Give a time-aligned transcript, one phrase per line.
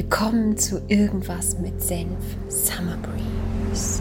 [0.00, 4.00] Willkommen zu Irgendwas mit Senf Summer Breeze.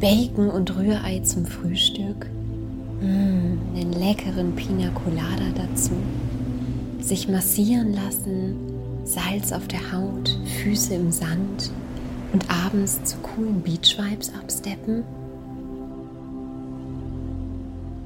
[0.00, 2.30] Bacon und Rührei zum Frühstück.
[3.00, 5.90] Mmh, einen leckeren Pina Colada dazu.
[7.00, 8.54] Sich massieren lassen,
[9.02, 11.72] Salz auf der Haut, Füße im Sand
[12.32, 15.02] und abends zu coolen Beach-Vibes absteppen.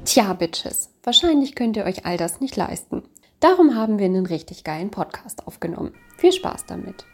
[0.06, 3.02] Tja, Bitches, wahrscheinlich könnt ihr euch all das nicht leisten.
[3.44, 5.92] Darum haben wir einen richtig geilen Podcast aufgenommen.
[6.16, 7.04] Viel Spaß damit.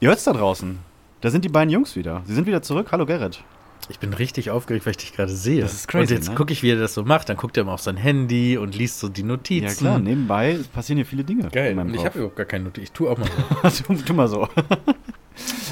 [0.00, 0.80] Ihr hört's da draußen.
[1.20, 2.24] Da sind die beiden Jungs wieder.
[2.26, 2.88] Sie sind wieder zurück.
[2.90, 3.44] Hallo Gerrit.
[3.88, 5.60] Ich bin richtig aufgeregt, weil ich dich gerade sehe.
[5.60, 6.34] Das ist crazy, Und jetzt ne?
[6.34, 7.28] gucke ich, wie er das so macht.
[7.28, 9.68] Dann guckt er immer auf sein Handy und liest so die Notizen.
[9.68, 11.48] Ja klar, nebenbei passieren hier viele Dinge.
[11.50, 11.78] Geil.
[11.78, 12.82] Und ich habe überhaupt gar keine Notizen.
[12.82, 13.28] Ich tue auch mal
[13.70, 13.84] so.
[13.94, 14.48] tu, tu mal so.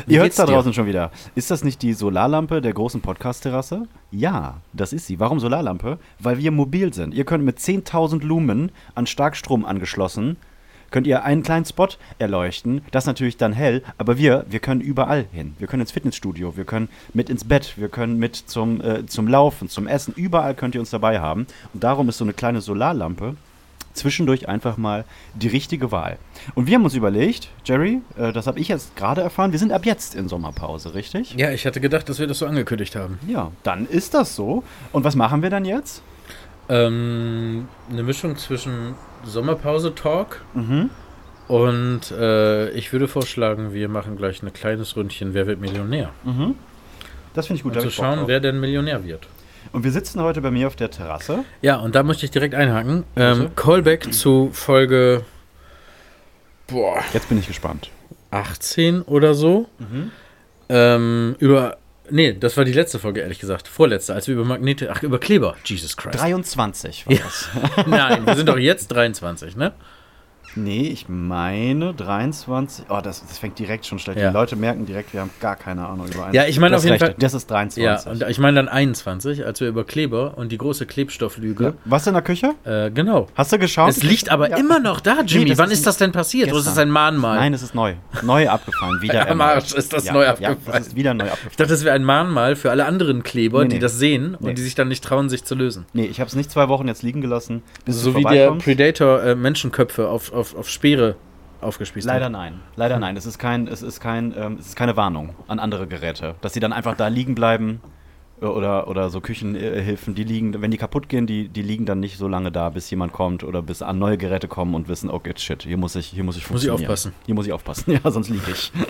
[0.06, 0.53] Wie Ihr hört's geht's da dir?
[0.53, 1.11] draußen schon wieder.
[1.34, 3.86] Ist das nicht die Solarlampe der großen Podcast-Terrasse?
[4.11, 5.20] Ja, das ist sie.
[5.20, 5.98] Warum Solarlampe?
[6.19, 7.14] Weil wir mobil sind.
[7.14, 10.36] Ihr könnt mit 10.000 Lumen an Starkstrom angeschlossen,
[10.91, 11.88] könnt ihr einen kleinen Spot
[12.19, 12.83] erleuchten.
[12.91, 15.55] Das natürlich dann hell, aber wir, wir können überall hin.
[15.58, 19.28] Wir können ins Fitnessstudio, wir können mit ins Bett, wir können mit zum, äh, zum
[19.28, 20.14] Laufen, zum Essen.
[20.16, 21.47] Überall könnt ihr uns dabei haben.
[21.72, 23.36] Und darum ist so eine kleine Solarlampe
[23.92, 26.19] zwischendurch einfach mal die richtige Wahl.
[26.55, 29.72] Und wir haben uns überlegt, Jerry, äh, das habe ich jetzt gerade erfahren, wir sind
[29.72, 31.34] ab jetzt in Sommerpause, richtig?
[31.34, 33.19] Ja, ich hatte gedacht, dass wir das so angekündigt haben.
[33.27, 34.62] Ja, dann ist das so.
[34.92, 36.02] Und was machen wir dann jetzt?
[36.69, 40.91] Ähm, eine Mischung zwischen Sommerpause-Talk Mhm.
[41.48, 46.10] und äh, ich würde vorschlagen, wir machen gleich ein kleines Ründchen Wer wird Millionär?
[47.34, 47.72] Das finde ich gut.
[47.72, 49.27] Und hab zu schauen, wer denn Millionär wird.
[49.72, 51.44] Und wir sitzen heute bei mir auf der Terrasse.
[51.62, 53.05] Ja, und da möchte ich direkt einhaken.
[53.16, 53.50] Ähm?
[53.56, 55.25] Callback zu Folge
[56.66, 57.91] boah, Jetzt bin ich gespannt.
[58.31, 59.69] 18 oder so.
[60.69, 61.76] Ähm, über.
[62.12, 63.69] Nee, das war die letzte Folge, ehrlich gesagt.
[63.69, 64.91] Vorletzte, als wir über Magnete.
[64.93, 65.54] Ach, über Kleber.
[65.65, 66.21] Jesus Christ.
[66.21, 67.21] 23 war Ja.
[67.22, 67.48] das.
[67.87, 69.72] Nein, wir sind doch jetzt 23, ne?
[70.56, 72.87] Nee, ich meine 23.
[72.88, 74.19] Oh, das, das fängt direkt schon schlecht.
[74.19, 74.28] Ja.
[74.31, 76.34] Die Leute merken direkt, wir haben gar keine Ahnung über einen.
[76.34, 77.83] Ja, ich meine auf jeden recht, Fall- Das ist 23.
[77.84, 81.65] Ja, und ich meine dann 21, als wir über Kleber und die große Klebstofflüge.
[81.65, 81.72] Ja.
[81.84, 82.55] Was in der Küche?
[82.65, 83.28] Äh, genau.
[83.34, 83.91] Hast du geschaut?
[83.91, 84.56] Es liegt aber Ja.
[84.56, 85.50] immer noch da, Jimmy.
[85.50, 86.49] das Wann ist ist das denn passiert?
[86.50, 86.89] Oder ist das gestern.
[86.89, 87.39] ein Mahnmal?
[87.39, 87.94] Nein, es ist neu.
[88.22, 88.99] Neu abgefallen.
[89.03, 89.41] Wieder Am.
[89.41, 90.59] Arsch ist das ja, neu Ja, abgefallen.
[90.66, 91.55] das ist wieder neu Ich abgefallen.
[91.59, 93.81] dachte, das wäre ein Mahnmal für alle anderen Kleber, Nee, die nee.
[93.81, 94.49] das sehen Nee.
[94.50, 95.87] und die sich dann nicht trauen, sich zu lösen.
[95.93, 98.50] Nee, ich habe es nicht zwei Wochen jetzt liegen gelassen, So wie der.
[98.53, 101.17] Predator äh, Menschenköpfe auf, auf, auf Speere
[101.61, 102.33] aufgespießt Leider hat.
[102.33, 102.61] nein.
[102.77, 103.17] Leider nein.
[103.17, 106.34] Es ist, kein, es, ist kein, ähm, es ist keine Warnung an andere Geräte.
[106.41, 107.81] Dass sie dann einfach da liegen bleiben
[108.41, 112.01] äh, oder, oder so Küchenhilfen, die liegen, wenn die kaputt gehen, die, die liegen dann
[112.01, 115.11] nicht so lange da, bis jemand kommt oder bis an neue Geräte kommen und wissen,
[115.11, 116.91] okay, shit, hier muss ich, hier muss ich Muss ich funktionieren.
[116.91, 117.12] aufpassen.
[117.27, 117.93] Hier muss ich aufpassen.
[118.05, 118.72] Ja, sonst liege ich.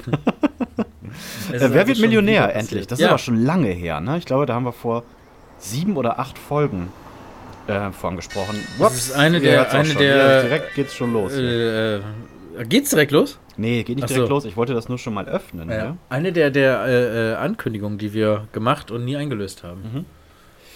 [1.51, 2.87] Äh, wer also wird schon Millionär endlich?
[2.87, 3.07] Das ja.
[3.07, 4.17] ist aber schon lange her, ne?
[4.19, 5.03] Ich glaube, da haben wir vor
[5.59, 6.89] sieben oder acht Folgen
[7.71, 8.57] äh, von gesprochen.
[8.79, 11.33] Das ist eine der- eine der- Ja, direkt geht's schon los.
[11.35, 12.01] Äh, äh,
[12.69, 13.39] geht's direkt los?
[13.57, 14.35] nee, geht nicht Ach direkt so.
[14.35, 14.45] los.
[14.47, 15.69] Ich wollte das nur schon mal öffnen.
[15.69, 15.97] Ne?
[16.09, 19.83] Eine der, der äh, äh, Ankündigungen, die wir gemacht und nie eingelöst haben.
[19.83, 20.05] Mhm.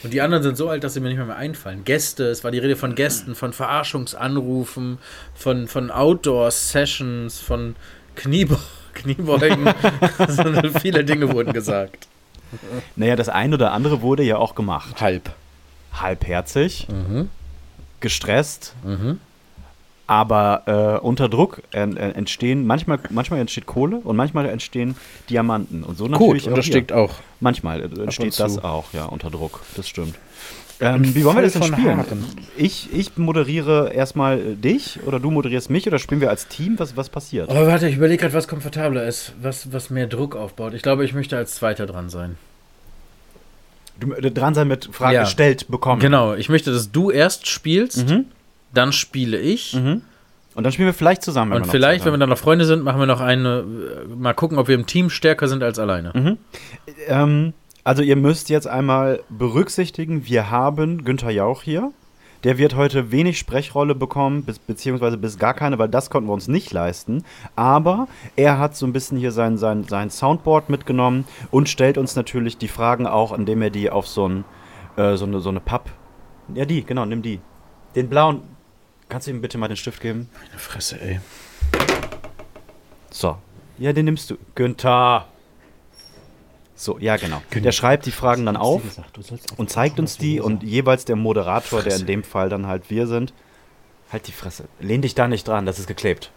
[0.02, 1.82] Und die anderen sind so alt, dass sie mir nicht mehr, mehr einfallen.
[1.84, 4.98] Gäste, es war die Rede von Gästen, von Verarschungsanrufen,
[5.34, 7.74] von, von Outdoor-Sessions, von
[8.14, 8.58] Kniebe
[8.94, 9.66] Kniebeugen.
[10.18, 10.42] also,
[10.80, 12.06] viele Dinge wurden gesagt.
[12.96, 15.00] Naja, das eine oder andere wurde ja auch gemacht.
[15.00, 15.30] Halb.
[16.00, 17.28] Halbherzig, Mhm.
[18.00, 19.18] gestresst, Mhm.
[20.06, 24.96] aber äh, unter Druck en- en- entstehen, manchmal, manchmal entsteht Kohle und manchmal entstehen
[25.30, 25.82] Diamanten.
[25.82, 27.14] Und so natürlich Gut, und das steckt auch.
[27.40, 29.62] Manchmal äh, entsteht das auch, ja, unter Druck.
[29.76, 30.16] Das stimmt.
[30.80, 31.98] Ähm, wie wollen wir das denn spielen?
[31.98, 32.24] Haaren.
[32.56, 36.74] Ich, ich moderiere erstmal äh, dich oder du moderierst mich oder spielen wir als Team?
[36.78, 37.48] Was, was passiert?
[37.48, 40.74] Aber warte, ich überlege gerade, was komfortabler ist, was, was mehr Druck aufbaut.
[40.74, 42.36] Ich glaube, ich möchte als Zweiter dran sein.
[44.20, 45.20] Äh, dran sein mit Fragen Ja.
[45.22, 46.00] gestellt bekommen.
[46.00, 48.26] Genau, ich möchte, dass du erst spielst, Mhm.
[48.72, 49.74] dann spiele ich.
[49.74, 50.02] Mhm.
[50.56, 51.50] Und dann spielen wir vielleicht zusammen.
[51.52, 53.64] wenn Und vielleicht, Zeit wenn wir dann noch Freunde sind, machen wir noch eine.
[54.08, 56.12] äh, Mal gucken, ob wir im Team stärker sind als alleine.
[56.14, 56.38] Mhm.
[57.08, 57.52] Ähm,
[57.82, 61.90] also ihr müsst jetzt einmal berücksichtigen, wir haben Günther Jauch hier.
[62.44, 66.34] Der wird heute wenig Sprechrolle bekommen, bis, beziehungsweise bis gar keine, weil das konnten wir
[66.34, 67.24] uns nicht leisten.
[67.56, 68.06] Aber
[68.36, 72.58] er hat so ein bisschen hier sein, sein, sein Soundboard mitgenommen und stellt uns natürlich
[72.58, 74.44] die Fragen auch, indem er die auf so, ein,
[74.96, 75.90] äh, so eine, so eine Papp...
[76.54, 77.40] Ja, die, genau, nimm die.
[77.96, 78.42] Den blauen...
[79.08, 80.28] Kannst du ihm bitte mal den Stift geben?
[80.34, 81.20] Meine Fresse, ey.
[83.10, 83.36] So.
[83.78, 84.36] Ja, den nimmst du.
[84.54, 85.26] Günther.
[86.76, 87.40] So, ja, genau.
[87.54, 88.82] Der schreibt die Fragen dann auf
[89.56, 93.06] und zeigt uns die und jeweils der Moderator, der in dem Fall dann halt wir
[93.06, 93.32] sind,
[94.10, 94.64] halt die Fresse.
[94.80, 96.30] Lehn dich da nicht dran, das ist geklebt.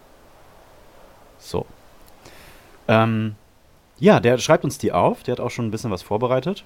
[1.38, 1.66] So.
[2.86, 3.34] Ähm,
[3.98, 5.24] Ja, der schreibt uns die auf.
[5.24, 6.64] Der hat auch schon ein bisschen was vorbereitet.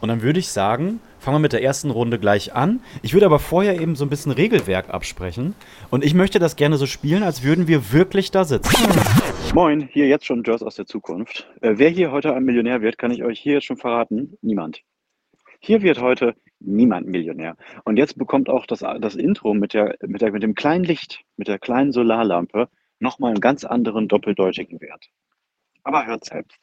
[0.00, 2.80] Und dann würde ich sagen, fangen wir mit der ersten Runde gleich an.
[3.02, 5.54] Ich würde aber vorher eben so ein bisschen Regelwerk absprechen.
[5.90, 8.74] Und ich möchte das gerne so spielen, als würden wir wirklich da sitzen.
[9.54, 11.50] Moin, hier jetzt schon Joyce aus der Zukunft.
[11.60, 14.38] Äh, wer hier heute ein Millionär wird, kann ich euch hier jetzt schon verraten.
[14.40, 14.82] Niemand.
[15.58, 17.56] Hier wird heute niemand Millionär.
[17.84, 21.20] Und jetzt bekommt auch das, das Intro mit, der, mit, der, mit dem kleinen Licht,
[21.36, 22.68] mit der kleinen Solarlampe
[23.00, 25.06] nochmal einen ganz anderen doppeldeutigen Wert.
[25.82, 26.58] Aber hört selbst.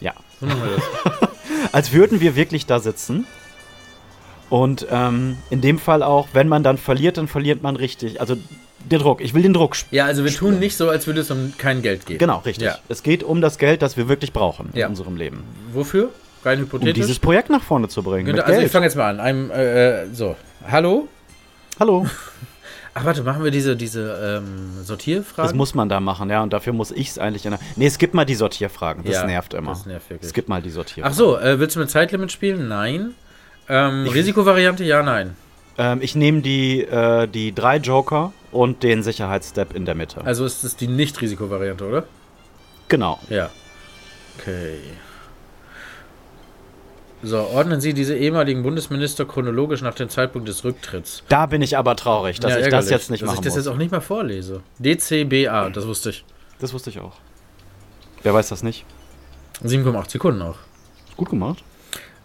[0.00, 0.14] Ja.
[0.40, 1.32] So machen wir das.
[1.72, 3.26] Als würden wir wirklich da sitzen.
[4.50, 8.20] Und ähm, in dem Fall auch, wenn man dann verliert, dann verliert man richtig.
[8.20, 8.36] Also
[8.90, 9.20] der Druck.
[9.20, 9.96] Ich will den Druck spüren.
[9.96, 12.18] Ja, also wir tun nicht so, als würde es um kein Geld gehen.
[12.18, 12.66] Genau, richtig.
[12.66, 12.78] Ja.
[12.88, 14.86] Es geht um das Geld, das wir wirklich brauchen Ja.
[14.86, 15.42] in unserem Leben.
[15.72, 16.10] Wofür?
[16.44, 16.94] Rein Um hypothetisch?
[16.94, 18.26] dieses Projekt nach vorne zu bringen.
[18.34, 18.72] Mit also ich Geld.
[18.72, 19.20] fange jetzt mal an.
[19.20, 20.36] Einem, äh, äh, so,
[20.68, 21.08] hallo?
[21.78, 22.06] Hallo.
[22.94, 25.48] Ach warte, machen wir diese, diese ähm, Sortierfragen?
[25.48, 26.42] Das muss man da machen, ja.
[26.42, 27.60] Und dafür muss ich es eigentlich in der.
[27.76, 29.02] Nee, skip mal die Sortierfragen.
[29.04, 29.70] Das Ja, nervt immer.
[29.70, 30.30] das nervt wirklich.
[30.30, 31.10] Skip mal die Sortierfragen.
[31.12, 32.68] Ach so, äh, willst du mit Zeitlimit spielen?
[32.68, 33.14] Nein.
[33.68, 34.84] Ähm, Risikovariante?
[34.84, 35.36] Ja, nein.
[35.78, 40.20] Ähm, ich nehme die, äh, die drei Joker und den Sicherheitsstep in der Mitte.
[40.24, 42.04] Also ist es die Nicht-Risikovariante, oder?
[42.88, 43.18] genau.
[43.30, 43.48] Ja.
[44.38, 44.76] Okay.
[47.24, 51.22] So, ordnen Sie diese ehemaligen Bundesminister chronologisch nach dem Zeitpunkt des Rücktritts.
[51.28, 53.54] Da bin ich aber traurig, dass Ja, ich das jetzt nicht dass machen ich das
[53.54, 53.64] muss.
[53.64, 54.60] jetzt auch nicht mal vorlese.
[54.80, 56.24] DCBA, das wusste ich.
[56.58, 57.12] das wusste ich auch.
[58.24, 58.84] Wer weiß das nicht?
[59.64, 60.56] 7,8 Sekunden auch.
[61.16, 61.62] Gut gemacht.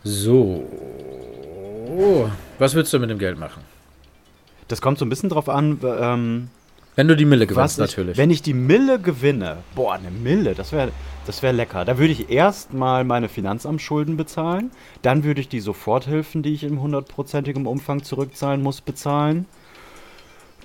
[0.03, 0.65] So.
[2.57, 3.61] Was willst du mit dem Geld machen?
[4.67, 6.49] Das kommt so ein bisschen drauf an, ähm,
[6.97, 8.17] Wenn du die Mille gewinnst, ich, natürlich.
[8.17, 10.91] Wenn ich die Mille gewinne, boah, eine Mille, das wäre
[11.27, 11.85] das wär lecker.
[11.85, 14.71] Da würde ich erstmal meine Finanzamtsschulden bezahlen,
[15.03, 19.45] dann würde ich die Soforthilfen, die ich im hundertprozentigem Umfang zurückzahlen muss, bezahlen.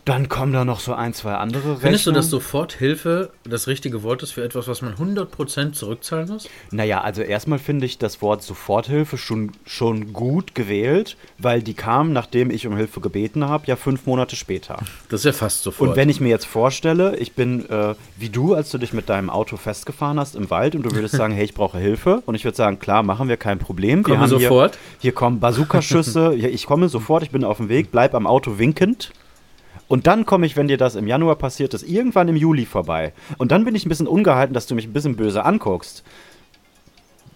[0.05, 1.81] Dann kommen da noch so ein, zwei andere Rechnungen.
[1.81, 6.49] Findest du, dass Soforthilfe das richtige Wort ist für etwas, was man 100% zurückzahlen muss?
[6.73, 12.13] Naja, also erstmal finde ich das Wort Soforthilfe schon, schon gut gewählt, weil die kam,
[12.13, 14.79] nachdem ich um Hilfe gebeten habe, ja fünf Monate später.
[15.09, 15.91] Das ist ja fast sofort.
[15.91, 19.09] Und wenn ich mir jetzt vorstelle, ich bin äh, wie du, als du dich mit
[19.09, 22.25] deinem Auto festgefahren hast im Wald und du würdest sagen, hey, ich brauche Hilfe.
[22.27, 24.05] Und ich würde sagen, klar, machen wir kein Problem.
[24.05, 24.75] wir Komme sofort.
[24.75, 26.35] Hier, hier kommen Bazookaschüsse.
[26.37, 29.13] ich komme sofort, ich bin auf dem Weg, bleib am Auto winkend.
[29.93, 33.13] Und dann komme ich, wenn dir das im Januar passiert ist, irgendwann im Juli vorbei.
[33.37, 36.03] Und dann bin ich ein bisschen ungehalten, dass du mich ein bisschen böse anguckst.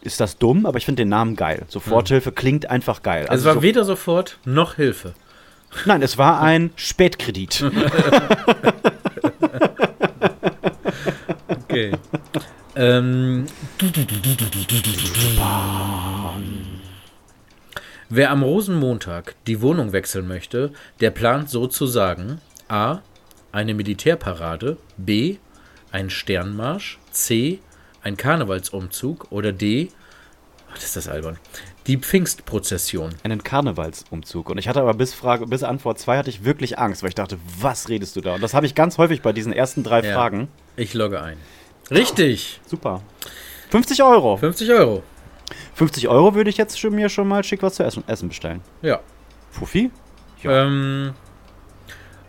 [0.01, 0.65] Ist das dumm?
[0.65, 1.67] Aber ich finde den Namen geil.
[1.69, 3.25] Soforthilfe klingt einfach geil.
[3.25, 5.13] es Also war so, weder sofort noch Hilfe.
[5.85, 7.63] nein, es war ein Spätkredit.
[11.69, 11.93] Okay.
[12.75, 13.45] ähm,
[18.09, 22.99] wer am Rosenmontag die Wohnung wechseln möchte, der plant sozusagen A.
[23.53, 25.37] Eine Militärparade, B.
[25.93, 27.61] Ein Sternmarsch, C.
[28.03, 29.89] Ein Karnevalsumzug oder D.
[30.73, 31.39] Ach, ist das albern.
[31.87, 33.15] Die Pfingstprozession.
[33.23, 34.51] einen Karnevalsumzug.
[34.51, 37.15] Und ich hatte aber bis, Frage, bis Antwort 2 hatte ich wirklich Angst, weil ich
[37.15, 38.35] dachte, was redest du da?
[38.35, 40.13] Und das habe ich ganz häufig bei diesen ersten drei Ja.
[40.15, 40.49] Fragen.
[40.77, 41.39] Ich logge ein.
[41.91, 42.61] Richtig.
[42.67, 43.01] Super.
[43.71, 44.37] 50 Euro.
[44.37, 45.03] 50 Euro.
[45.75, 48.61] 50 Euro würde ich jetzt schon, mir schon mal schick was zu essen, essen bestellen.
[48.83, 49.01] Ja.
[49.51, 49.91] Fuffi?
[50.45, 51.13] Ähm,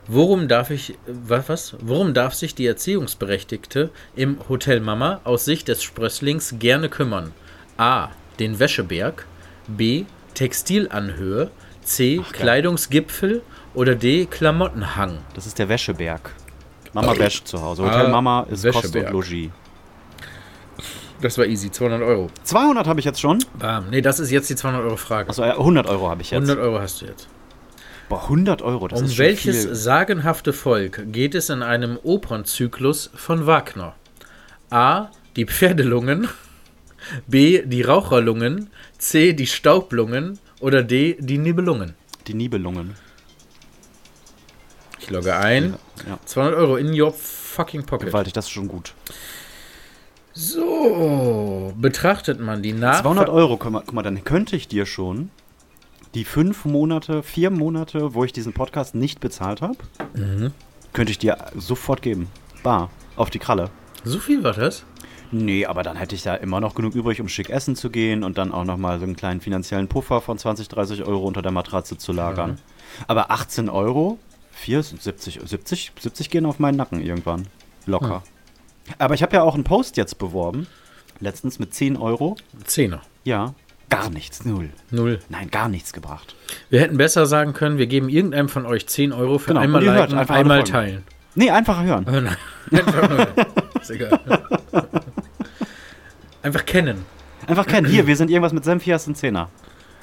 [0.08, 1.76] worum darf ich, was, was?
[1.82, 7.34] Worum darf sich die Erziehungsberechtigte im Hotel Mama aus Sicht des Sprösslings gerne kümmern?
[7.78, 8.10] A.
[8.40, 9.26] Den Wäscheberg.
[9.68, 10.06] B.
[10.34, 11.52] Textilanhöhe.
[11.84, 12.22] C.
[12.24, 12.32] Ach.
[12.32, 13.42] Kleidungsgipfel.
[13.74, 14.26] Oder D.
[14.26, 15.20] Klamottenhang.
[15.36, 16.34] Das ist der Wäscheberg.
[16.94, 17.84] Mama wäscht zu Hause.
[17.84, 19.50] Hotel Ah, Mama ist Kost und Logis.
[21.22, 21.72] Das war easy.
[21.72, 22.30] 200 Euro.
[22.44, 23.40] 200 habe ich jetzt schon.
[23.58, 23.90] Bam.
[23.90, 25.30] Nee, das ist jetzt die 200 Euro Frage.
[25.30, 26.42] Achso, äh, 100 Euro habe ich jetzt.
[26.48, 27.28] 100 Euro hast du jetzt.
[28.10, 29.76] Boah, 100 Euro, das um ist schon welches viel.
[29.76, 33.96] sagenhafte Volk geht es in einem Opernzyklus von Wagner?
[34.70, 35.08] A.
[35.36, 36.28] Die Pferdelungen.
[37.28, 37.64] B.
[37.66, 38.70] Die Raucherlungen.
[38.98, 39.34] C.
[39.34, 40.40] Die Staublungen.
[40.60, 41.18] Oder D.
[41.20, 41.96] Die Nibelungen.
[42.28, 42.96] Die Nibelungen.
[45.00, 45.76] Ich logge ein.
[46.08, 48.08] Ja, 200 Euro in your fucking pocket.
[48.08, 48.94] gewaltig, das ist schon gut.
[50.40, 54.86] So, betrachtet man die Nach 200 Euro, guck mal, guck mal, dann könnte ich dir
[54.86, 55.32] schon
[56.14, 59.78] die fünf Monate, vier Monate, wo ich diesen Podcast nicht bezahlt habe,
[60.14, 60.52] Mhm.
[60.94, 62.28] könnte ich dir sofort geben.
[62.62, 63.72] Bar, auf die Kralle.
[64.04, 64.84] So viel war das?
[65.32, 68.24] Nee, aber dann hätte ich da immer noch genug übrig, um schick essen zu gehen
[68.24, 71.52] und dann auch nochmal so einen kleinen finanziellen Puffer von 20, 30 Euro unter der
[71.52, 72.60] Matratze zu lagern.
[73.08, 74.20] Aber 18 Euro,
[74.52, 77.48] 4, 70, 70, 70 gehen auf meinen Nacken irgendwann.
[77.88, 78.22] Locker.
[79.00, 80.68] Aber ich habe ja auch einen Post jetzt beworben,
[81.20, 82.36] letztens mit 10 Euro.
[82.66, 83.02] Zehner.
[83.24, 83.54] Ja,
[83.90, 84.70] gar nichts, null.
[84.92, 85.20] Null.
[85.30, 86.36] Nein, gar nichts gebracht.
[86.70, 89.82] Wir hätten besser sagen können, wir geben irgendeinem von euch 10 Euro für Genau, einmal
[89.82, 90.72] und ihr hört liken, einfach alle einmal Folgen.
[90.72, 91.04] teilen.
[91.36, 92.06] Nee, einfach hören.
[92.08, 92.38] Oh nein.
[92.72, 93.28] Einfach nur.
[93.82, 94.20] Ist egal.
[96.42, 97.06] Einfach kennen.
[97.48, 97.88] Einfach kennen.
[97.88, 99.50] Hier, wir sind irgendwas mit Senf, hier hast du einen Zehner.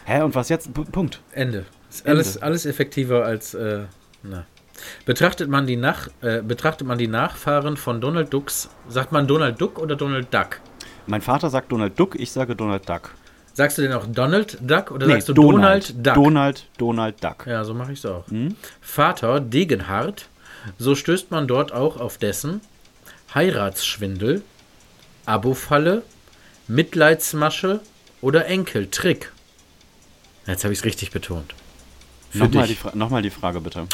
[0.05, 0.73] Hä, und was jetzt?
[0.75, 1.21] P Punkt.
[1.33, 1.65] Ende.
[1.91, 3.55] Ist alles, alles effektiver als.
[3.55, 3.85] Äh,
[4.23, 4.45] na.
[5.05, 9.61] Betrachtet man, die Nach, äh, betrachtet man die Nachfahren von Donald Ducks, sagt man Donald
[9.61, 10.61] Duck oder Donald Duck?
[11.07, 13.11] Mein Vater sagt Donald Duck, ich sage Donald Duck.
[13.53, 16.15] Sagst du denn auch Donald Duck oder Nee, sagst du Donald, Duck?
[16.15, 17.47] Donald, Donald Duck.
[17.47, 18.25] Ja, so mache ich es auch.
[18.81, 20.29] Vater Degenhardt,
[20.79, 22.61] so stößt man dort auch auf dessen
[23.35, 24.43] Heiratsschwindel,
[25.27, 26.03] Abofalle,
[26.67, 27.81] Mitleidsmasche
[28.21, 29.31] oder Enkeltrick.
[30.47, 31.55] Jetzt habe ich es richtig betont.
[32.33, 33.87] Nochmal die, nochmal die Frage bitte.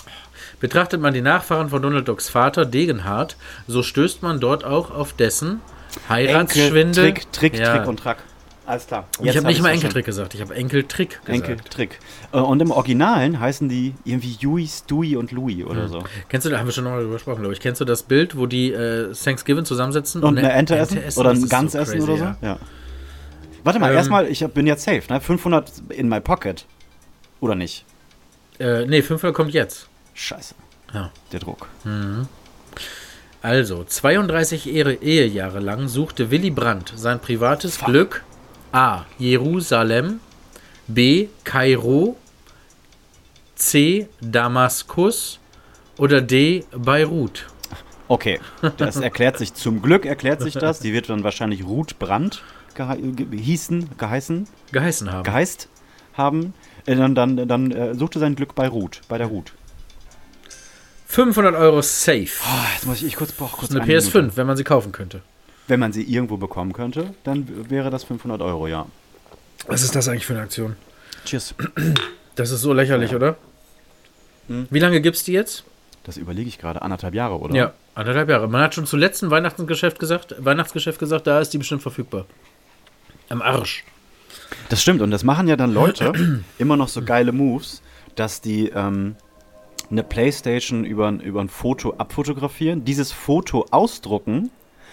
[0.61, 3.37] Betrachtet man die Nachfahren von Donald Ducks Vater Degenhardt,
[3.67, 5.61] so stößt man dort auch auf dessen
[6.09, 7.07] Heiratsschwindel.
[7.07, 7.77] Enkel, Trick, Trick, Ja.
[7.79, 8.19] Trick und Track.
[8.67, 9.09] Alles klar.
[9.21, 9.71] ich habe nicht mal.
[9.71, 11.29] Enkeltrick gesagt, ich habe Enkeltrick gesagt.
[11.29, 11.99] Enkeltrick.
[12.33, 16.05] Äh, Und im Originalen heißen die irgendwie Yui, Stewie und Louis oder so.
[16.29, 17.59] Kennst du, da haben wir schon noch mal drüber gesprochen, glaube ich.
[17.61, 21.01] Kennst du das Bild, wo die äh, Thanksgiving zusammensetzen Und eine Ente essen?
[21.17, 22.25] Oder Das ein Gans so essen crazy, oder so?
[22.25, 22.37] ja.
[22.43, 22.59] Ja.
[23.65, 25.21] Warte mal, Ähm, erstmal, ich bin jetzt safe, ne?
[25.21, 26.65] 500 in my pocket.
[27.41, 27.85] Oder nicht?
[28.61, 29.89] Äh, nee, 500 kommt jetzt.
[30.21, 30.55] Scheiße.
[30.93, 31.11] Ja.
[31.33, 31.69] Der Druck.
[33.43, 38.23] Also, 32 Ehe Ehejahre lang suchte Willy Brandt sein privates Glück
[38.73, 39.05] A.
[39.19, 40.21] Jerusalem,
[40.89, 41.29] B.
[41.45, 42.17] Kairo,
[43.55, 44.09] C.
[44.21, 45.39] Damaskus
[45.97, 46.65] oder D.
[46.77, 47.47] Beirut.
[48.09, 48.41] Okay,
[48.77, 50.81] das erklärt sich, zum Glück erklärt sich das.
[50.81, 52.43] Die wird dann wahrscheinlich Ruth Brandt
[52.75, 55.25] gehe ge hießen, geheißen, Geheißen haben.
[55.25, 55.69] geheißt
[56.15, 56.55] haben.
[56.87, 59.53] Äh, Dann, dann, dann äh, suchte sein Glück bei Ruth, bei der Ruth.
[61.11, 62.29] 500 Euro safe.
[62.45, 64.37] Ah, jetzt muss ich, ich kurz, boah, kurz Eine eine PS5, Minute.
[64.37, 65.23] wenn man sie kaufen könnte.
[65.67, 68.87] Wenn man sie irgendwo bekommen könnte, dann wäre das 500 Euro, ja.
[69.67, 70.77] Was ist das eigentlich für eine Aktion?
[71.25, 71.57] Cheers.
[72.37, 73.37] Das ist so lächerlich, oder?
[74.47, 75.65] Wie lange gibt's die jetzt?
[76.05, 76.81] Das überlege ich gerade.
[76.81, 77.57] Anderthalb Jahre, oder?
[77.57, 78.47] Ja, anderthalb Jahre.
[78.49, 82.27] Man hat schon zum letzten Weihnachtsgeschäft gesagt, Weihnachtsgeschäft gesagt, da ist die bestimmt verfügbar.
[83.29, 83.85] Am Arsch.
[84.69, 85.03] Das stimmt.
[85.03, 86.13] Und das machen ja dann Leute
[86.59, 87.83] immer noch so geile Moves,
[88.15, 89.17] dass die ähm,
[89.91, 94.51] eine Playstation über, ein- über ein Foto abfotografieren, dieses Foto ausdrucken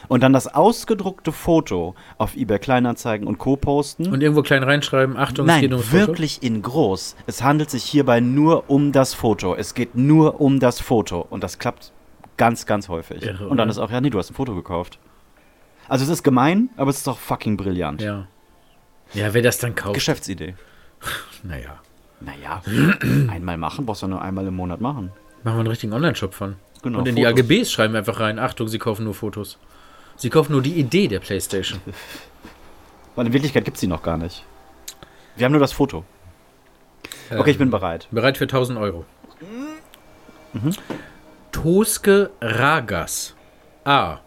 [0.07, 3.55] und dann das ausgedruckte Foto auf eBay Kleinanzeigen und Co.
[3.57, 4.07] posten.
[4.07, 7.15] Und irgendwo klein reinschreiben, Achtung, es Nein, geht ums wirklich in groß.
[7.27, 9.55] Es handelt sich hierbei nur um das Foto.
[9.55, 11.25] Es geht nur um das Foto.
[11.29, 11.91] Und das klappt
[12.37, 13.23] ganz, ganz häufig.
[13.23, 14.99] Irre, und dann ist auch, ja, nee, du hast ein Foto gekauft.
[15.89, 18.01] Also es ist gemein, aber es ist doch fucking brillant.
[18.01, 18.27] Ja.
[19.13, 19.95] Ja, wer das dann kauft.
[19.95, 20.55] Geschäftsidee.
[21.43, 21.79] naja.
[22.19, 22.61] Naja,
[23.29, 25.11] einmal machen, brauchst du nur einmal im Monat machen.
[25.43, 26.55] Machen wir einen richtigen Online-Shop von.
[26.81, 27.39] Genau, Und in die Fotos.
[27.39, 29.57] AGBs schreiben wir einfach rein, Achtung, sie kaufen nur Fotos.
[30.15, 31.79] Sie kaufen nur die Idee der Playstation.
[33.15, 34.43] Weil in Wirklichkeit gibt es die noch gar nicht.
[35.35, 36.03] Wir haben nur das Foto.
[37.29, 38.07] Okay, ich bin bereit.
[38.11, 39.05] Bereit für 1000 Euro.
[40.53, 40.73] Mhm.
[41.51, 43.35] Toske Ragas.
[43.83, 44.19] A.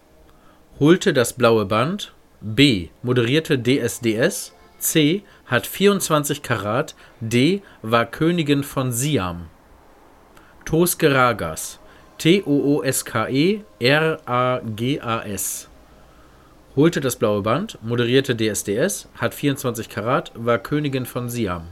[0.78, 2.12] Holte das blaue Band.
[2.40, 2.88] B.
[3.02, 4.52] Moderierte DSDS.
[4.78, 5.22] C.
[5.50, 6.94] Hat 24 Karat.
[7.20, 7.62] D.
[7.82, 9.48] War Königin von Siam.
[10.64, 11.80] Toske Ragas.
[12.18, 15.68] T-O-O-S-K-E R-A-G-A-S.
[16.76, 21.62] Holte das blaue Band, moderierte DSDS, hat 24 Karat, war Königin von Siam.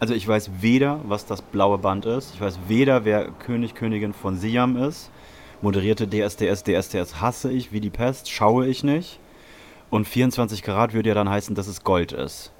[0.00, 2.34] Also ich weiß weder, was das blaue Band ist.
[2.34, 5.10] Ich weiß weder, wer König, Königin von Siam ist.
[5.62, 9.18] Moderierte DSDS, DSDS hasse ich wie die Pest, schaue ich nicht.
[9.88, 12.52] Und 24 Karat würde ja dann heißen, dass es Gold ist.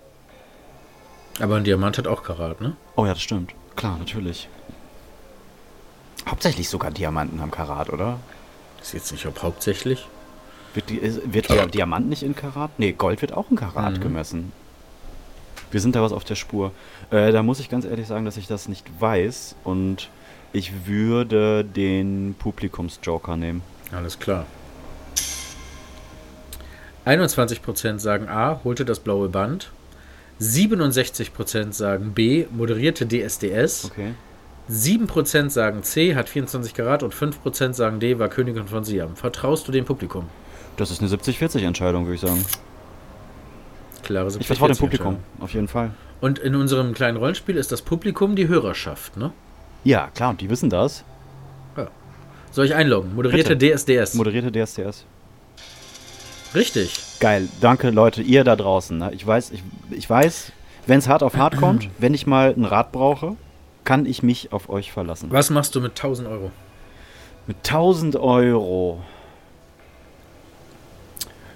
[1.41, 2.77] Aber ein Diamant hat auch Karat, ne?
[2.97, 3.53] Oh ja, das stimmt.
[3.77, 4.49] Klar, natürlich.
[6.29, 8.19] Hauptsächlich sogar Diamanten haben Karat, oder?
[8.83, 10.07] Ist jetzt nicht, ob hauptsächlich.
[10.75, 11.01] Wird, die,
[11.33, 12.71] wird der Diamant nicht in Karat?
[12.79, 14.01] Nee, Gold wird auch in Karat Mhm.
[14.01, 14.53] gemessen.
[15.71, 16.73] Wir sind da was auf der Spur.
[17.11, 19.55] Äh, da muss ich ganz ehrlich sagen, dass ich das nicht weiß.
[19.65, 20.09] Und
[20.53, 23.63] ich würde den Publikumsjoker nehmen.
[23.93, 24.45] Alles klar.
[27.07, 29.71] 21% sagen A, holte das blaue Band.
[30.41, 33.87] 67% sagen B, moderierte DSDS.
[33.87, 34.15] Okay.
[34.71, 39.17] 7% sagen C, hat 24 Karat und 5% sagen D, war Königin von Siam.
[39.17, 40.27] Vertraust du dem Publikum?
[40.77, 42.45] Das ist eine 70-40-Entscheidung, würde ich sagen.
[44.03, 45.91] Klare Ich vertraue dem 70-40 Publikum, auf jeden Fall.
[46.21, 49.33] Und in unserem kleinen Rollenspiel ist das Publikum die Hörerschaft, ne?
[49.85, 51.05] Ja, klar, und die wissen das.
[52.51, 53.15] Soll ich einloggen?
[53.15, 53.77] Moderierte Bitte.
[53.77, 54.15] DSDS.
[54.15, 55.05] Moderierte DSDS.
[56.55, 56.99] Richtig.
[57.21, 58.97] Geil, danke Leute, ihr da draußen.
[58.97, 59.11] Ne?
[59.15, 60.53] Ich weiß, ich, ich weiß,
[60.87, 63.37] wenn es hart auf hart kommt, wenn ich mal ein Rad brauche,
[63.85, 65.31] kann ich mich auf euch verlassen.
[65.31, 66.51] Was machst du mit 1000 Euro?
[67.47, 69.03] Mit 1000 Euro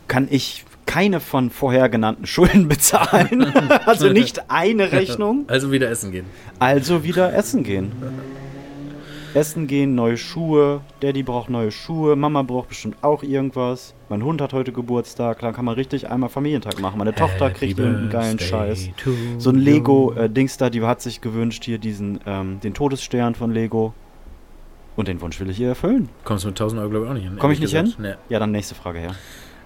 [0.09, 3.53] kann ich keine von vorher genannten Schulden bezahlen.
[3.87, 5.45] also nicht eine Rechnung.
[5.49, 6.27] Also wieder essen gehen.
[6.59, 7.93] Also wieder essen gehen.
[9.35, 10.83] Essen gehen, neue Schuhe.
[11.01, 12.17] Daddy braucht neue Schuhe.
[12.17, 13.95] Mama braucht bestimmt auch irgendwas.
[14.09, 15.41] Mein Hund hat heute Geburtstag.
[15.41, 16.99] Da kann man richtig einmal Familientag machen.
[16.99, 18.91] Meine Tochter kriegt irgendeinen geilen Scheiß.
[19.39, 23.95] So ein Lego-Dings da, die hat sich gewünscht, hier diesen, ähm, den Todesstern von Lego.
[24.97, 26.11] Und den Wunsch will ich ihr erfüllen.
[26.25, 27.37] Kommst du mit 1000 Euro, glaube ich, auch nicht hin.
[27.39, 27.97] Komm ich nicht gesagt.
[27.97, 28.05] hin?
[28.05, 28.15] Nee.
[28.29, 29.15] Ja, dann nächste Frage her.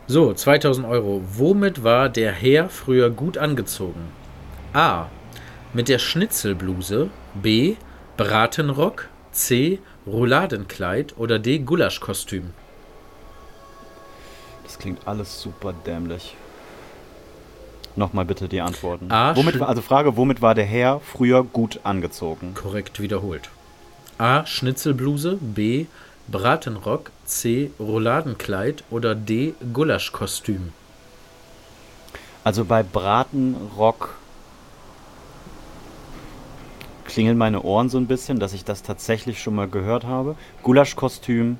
[0.06, 1.22] So, 2000 Euro.
[1.34, 4.00] Womit war der Herr früher gut angezogen?
[4.72, 5.06] A.
[5.72, 7.10] Mit der Schnitzelbluse.
[7.34, 7.74] B.
[8.16, 9.08] Bratenrock.
[9.36, 9.80] C.
[10.06, 11.14] Rouladenkleid.
[11.18, 11.58] Oder D.
[11.58, 12.50] Gulaschkostüm.
[14.64, 16.36] Das klingt alles super dämlich.
[17.96, 19.10] Nochmal bitte die Antworten.
[19.10, 22.54] A, womit, also Frage, womit war der Herr früher gut angezogen?
[22.54, 23.50] Korrekt wiederholt.
[24.18, 24.44] A.
[24.46, 25.38] Schnitzelbluse.
[25.40, 25.86] B.
[26.28, 27.10] Bratenrock.
[27.26, 27.70] C.
[27.78, 28.84] Rouladenkleid.
[28.90, 29.54] Oder D.
[29.72, 30.72] Gulaschkostüm.
[32.42, 34.14] Also bei Bratenrock
[37.06, 40.36] klingeln meine Ohren so ein bisschen, dass ich das tatsächlich schon mal gehört habe.
[40.62, 41.58] Gulaschkostüm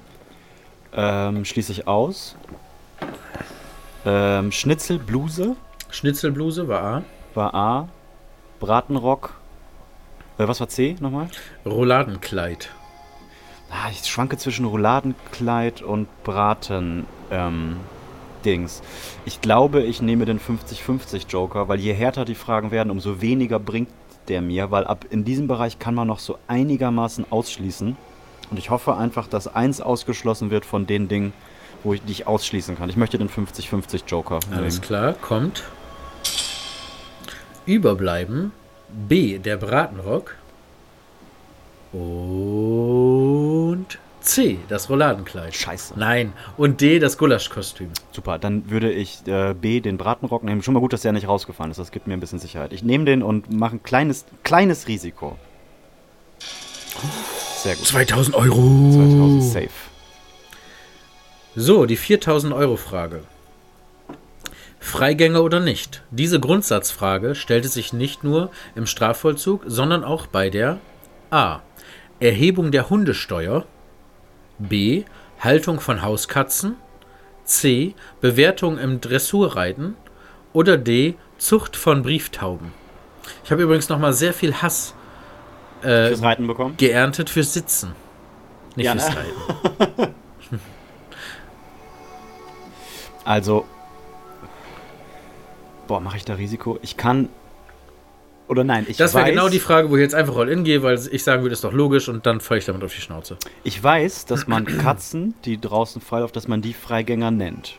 [0.93, 2.37] ähm, schließe ich aus.
[4.05, 5.57] Ähm, Schnitzelbluse
[5.91, 7.03] Schnitzelbluse war A.
[7.35, 7.89] war A.
[8.61, 9.35] Bratenrock.
[10.39, 11.29] Äh, was war C nochmal?
[11.65, 12.71] Rouladenkleid.
[13.71, 17.07] Ah, ich schwanke zwischen Rouladenkleid und Braten.
[17.31, 17.77] Ähm,
[18.45, 18.81] Dings.
[19.25, 23.59] Ich glaube, ich nehme den 50-50 Joker, weil je härter die Fragen werden, umso weniger
[23.59, 23.89] bringt
[24.29, 27.97] der mir, weil ab in diesem Bereich kann man noch so einigermaßen ausschließen.
[28.51, 31.33] Und ich hoffe einfach, dass eins ausgeschlossen wird von den Dingen,
[31.83, 32.89] wo ich dich ausschließen kann.
[32.89, 34.87] Ich möchte den 50-50 Joker Alles nehmen.
[34.87, 35.65] klar, kommt.
[37.65, 38.53] Überbleiben.
[38.89, 40.37] B, der Bratenrock.
[41.93, 43.87] Und
[44.27, 45.55] C, das Rouladenkleid.
[45.55, 45.95] Scheiße.
[45.97, 46.33] Nein.
[46.57, 47.91] Und D, das Gulaschkostüm.
[48.13, 50.63] Super, dann würde ich äh, B, den Bratenrock nehmen.
[50.63, 51.79] Schon mal gut, dass der nicht rausgefallen ist.
[51.79, 52.73] Das gibt mir ein bisschen Sicherheit.
[52.73, 55.39] Ich nehme den und mache ein kleines, kleines Risiko.
[57.59, 57.87] Sehr gut.
[57.87, 58.91] 2000 Euro.
[58.93, 59.69] 2000 safe.
[61.55, 63.23] So, die 4000 Euro Frage.
[64.79, 66.03] Freigänger oder nicht?
[66.11, 70.79] Diese Grundsatzfrage stellte sich nicht nur im Strafvollzug, sondern auch bei der
[71.31, 71.61] A.
[72.21, 73.67] Erhebung der Hundesteuer,
[74.59, 75.05] B.
[75.41, 76.77] Haltung von Hauskatzen,
[77.45, 77.95] C.
[78.21, 79.97] Bewertung im Dressurreiten
[80.53, 81.15] oder D.
[81.39, 82.73] Zucht von Brieftauben.
[83.45, 84.95] Ich habe übrigens nochmal sehr viel Hass
[85.83, 86.77] äh, Fürs Reiten bekommen?
[86.79, 87.93] geerntet fürs Sitzen.
[88.75, 89.17] Nicht Ja, fürs ne?
[89.17, 90.15] Reiten.
[93.25, 93.67] Also,
[95.89, 96.79] boah, mache ich da Risiko?
[96.83, 97.29] Ich kann,
[98.49, 100.83] oder nein, ich Das wäre genau die Frage, wo ich jetzt einfach all in gehe,
[100.83, 103.37] weil ich sagen würde, ist doch logisch und dann falle ich damit auf die Schnauze.
[103.65, 107.77] ich weiß, dass man Katzen, die draußen frei laufen, dass man die Freigänger nennt.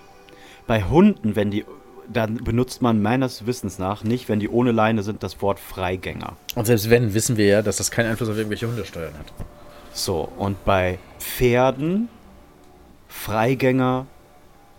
[0.66, 1.66] Bei Hunden, wenn die,
[2.12, 6.36] dann benutzt man meines Wissens nach nicht, wenn die ohne Leine sind, das Wort Freigänger.
[6.56, 9.48] Und selbst wenn, wissen wir ja, dass das keinen Einfluss auf irgendwelche Hundesteuern hat.
[9.94, 12.10] So, und bei Pferden,
[13.08, 14.06] Freigänger,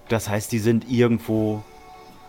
[0.09, 1.63] das heißt, die sind irgendwo.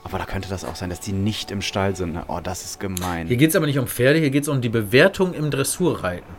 [0.03, 2.13] Aber da könnte das auch sein, dass die nicht im Stall sind.
[2.13, 2.23] ne?
[2.27, 3.27] Oh, das ist gemein.
[3.27, 6.33] Hier geht es aber nicht um Pferde, hier geht es um die Bewertung im Dressurreiten.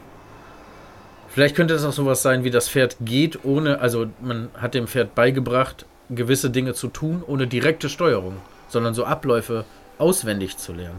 [1.29, 4.88] Vielleicht könnte das auch sowas sein, wie das Pferd geht ohne, also man hat dem
[4.88, 9.64] Pferd beigebracht, gewisse Dinge zu tun, ohne direkte Steuerung, sondern so Abläufe
[9.99, 10.99] auswendig zu lernen.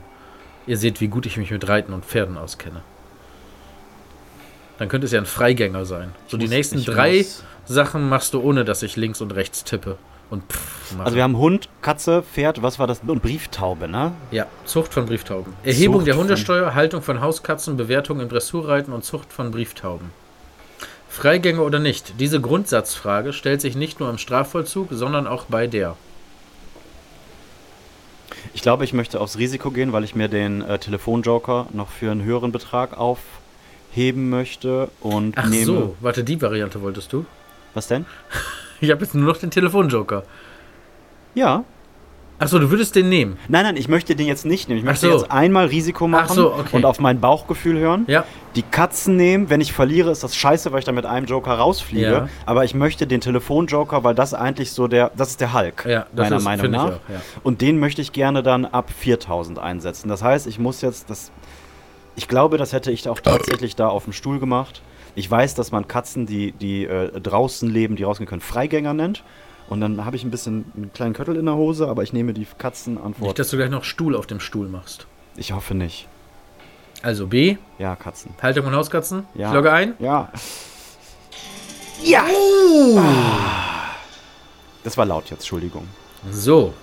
[0.68, 2.82] Ihr seht, wie gut ich mich mit Reiten und Pferden auskenne.
[4.78, 6.12] Dann könnte es ja ein Freigänger sein.
[6.28, 9.32] So die muss- nächsten ich drei muss- Sachen machst du, ohne dass ich links und
[9.36, 9.98] rechts tippe.
[10.32, 10.96] Und pff.
[11.00, 13.02] Also wir haben Hund, Katze, Pferd, was war das?
[13.06, 14.14] Und Brieftaube, ne?
[14.32, 15.54] Ja, Zucht von Brieftauben.
[15.64, 20.10] Erhebung Zucht der Hundesteuer, Haltung von Hauskatzen, Bewertung im Dressurreiten und Zucht von Brieftauben.
[21.10, 22.14] Freigänger oder nicht?
[22.20, 25.98] Diese Grundsatzfrage stellt sich nicht nur im Strafvollzug, sondern auch bei der.
[28.54, 32.10] Ich glaube, ich möchte aufs Risiko gehen, weil ich mir den äh, Telefonjoker noch für
[32.10, 35.66] einen höheren Betrag aufheben möchte und Ach nehme.
[35.66, 37.26] so, warte, die Variante wolltest du?
[37.74, 38.06] Was denn?
[38.82, 40.24] Ich habe jetzt nur noch den Telefonjoker.
[41.36, 41.64] Ja.
[42.44, 43.38] Ach so, du würdest den nehmen.
[43.50, 44.80] Nein, nein, ich möchte den jetzt nicht nehmen.
[44.80, 45.14] Ich möchte so.
[45.14, 46.76] jetzt einmal Risiko machen so, okay.
[46.76, 48.06] und auf mein Bauchgefühl hören.
[48.08, 48.24] Ja.
[48.56, 51.54] Die Katzen nehmen, wenn ich verliere, ist das scheiße, weil ich dann mit einem Joker
[51.54, 52.12] rausfliege.
[52.12, 52.30] Ja.
[52.48, 56.08] Aber ich möchte den Telefonjoker, weil das eigentlich so der, das ist der Hulk, Ja,
[56.12, 56.86] das meiner ist- Meinung nach.
[56.86, 57.22] auch, ja.
[57.44, 60.10] Und den möchte ich gerne dann ab 4000 einsetzen.
[60.10, 61.32] Das heißt, ich muss jetzt das,
[62.16, 64.82] ich glaube, das hätte ich auch tatsächlich da auf dem Stuhl gemacht.
[65.16, 69.24] Ich weiß, dass man Katzen, die, die äh, draußen leben, die rausgehen können, Freigänger nennt.
[69.70, 72.34] Und dann habe ich ein bisschen einen kleinen Köttel in der Hose, aber ich nehme
[72.34, 73.22] die Katzenantwort.
[73.22, 75.08] Nicht, dass du gleich noch Stuhl auf dem Stuhl machst.
[75.38, 76.08] Ich hoffe nicht.
[77.04, 78.34] Also B, Ja, Katzen.
[78.42, 79.26] Haltung von Hauskatzen.
[79.34, 79.48] Ja.
[79.50, 79.94] Ich logge ein.
[80.00, 80.30] Ja.
[82.04, 82.24] Ja!
[82.98, 83.96] Ah.
[84.84, 85.88] Das war laut jetzt, Entschuldigung.
[86.30, 86.74] So.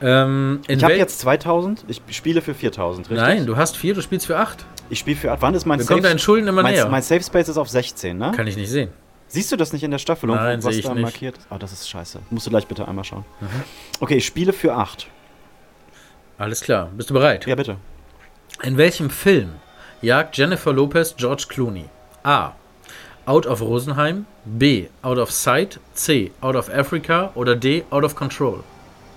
[0.00, 3.26] Ähm, in Ich habe jetzt 2000, ich spiele für 4000, richtig?
[3.26, 4.64] Nein, du hast vier, du spielst für acht.
[4.90, 6.88] Ich spiele für, wann ist mein Dann kommt dein Schulden immer mein, näher.
[6.88, 8.32] mein Safe Space ist auf 16, ne?
[8.36, 8.90] Kann ich nicht sehen.
[9.28, 11.02] Siehst du das nicht in der Staffelung, Nein, was ich da nicht.
[11.02, 11.46] markiert ist?
[11.50, 12.18] Oh, das ist scheiße.
[12.28, 13.24] Musst du gleich bitte einmal schauen.
[13.40, 13.46] Mhm.
[14.00, 15.06] Okay, ich spiele für 8.
[16.36, 16.90] Alles klar.
[16.94, 17.46] Bist du bereit?
[17.46, 17.76] Ja, bitte.
[18.62, 19.52] In welchem Film
[20.02, 21.86] jagt Jennifer Lopez George Clooney?
[22.24, 22.52] A.
[23.24, 24.26] Out of Rosenheim.
[24.44, 24.88] B.
[25.00, 25.80] Out of Sight.
[25.94, 26.32] C.
[26.42, 27.30] Out of Africa.
[27.34, 27.84] Oder D.
[27.90, 28.62] Out of Control.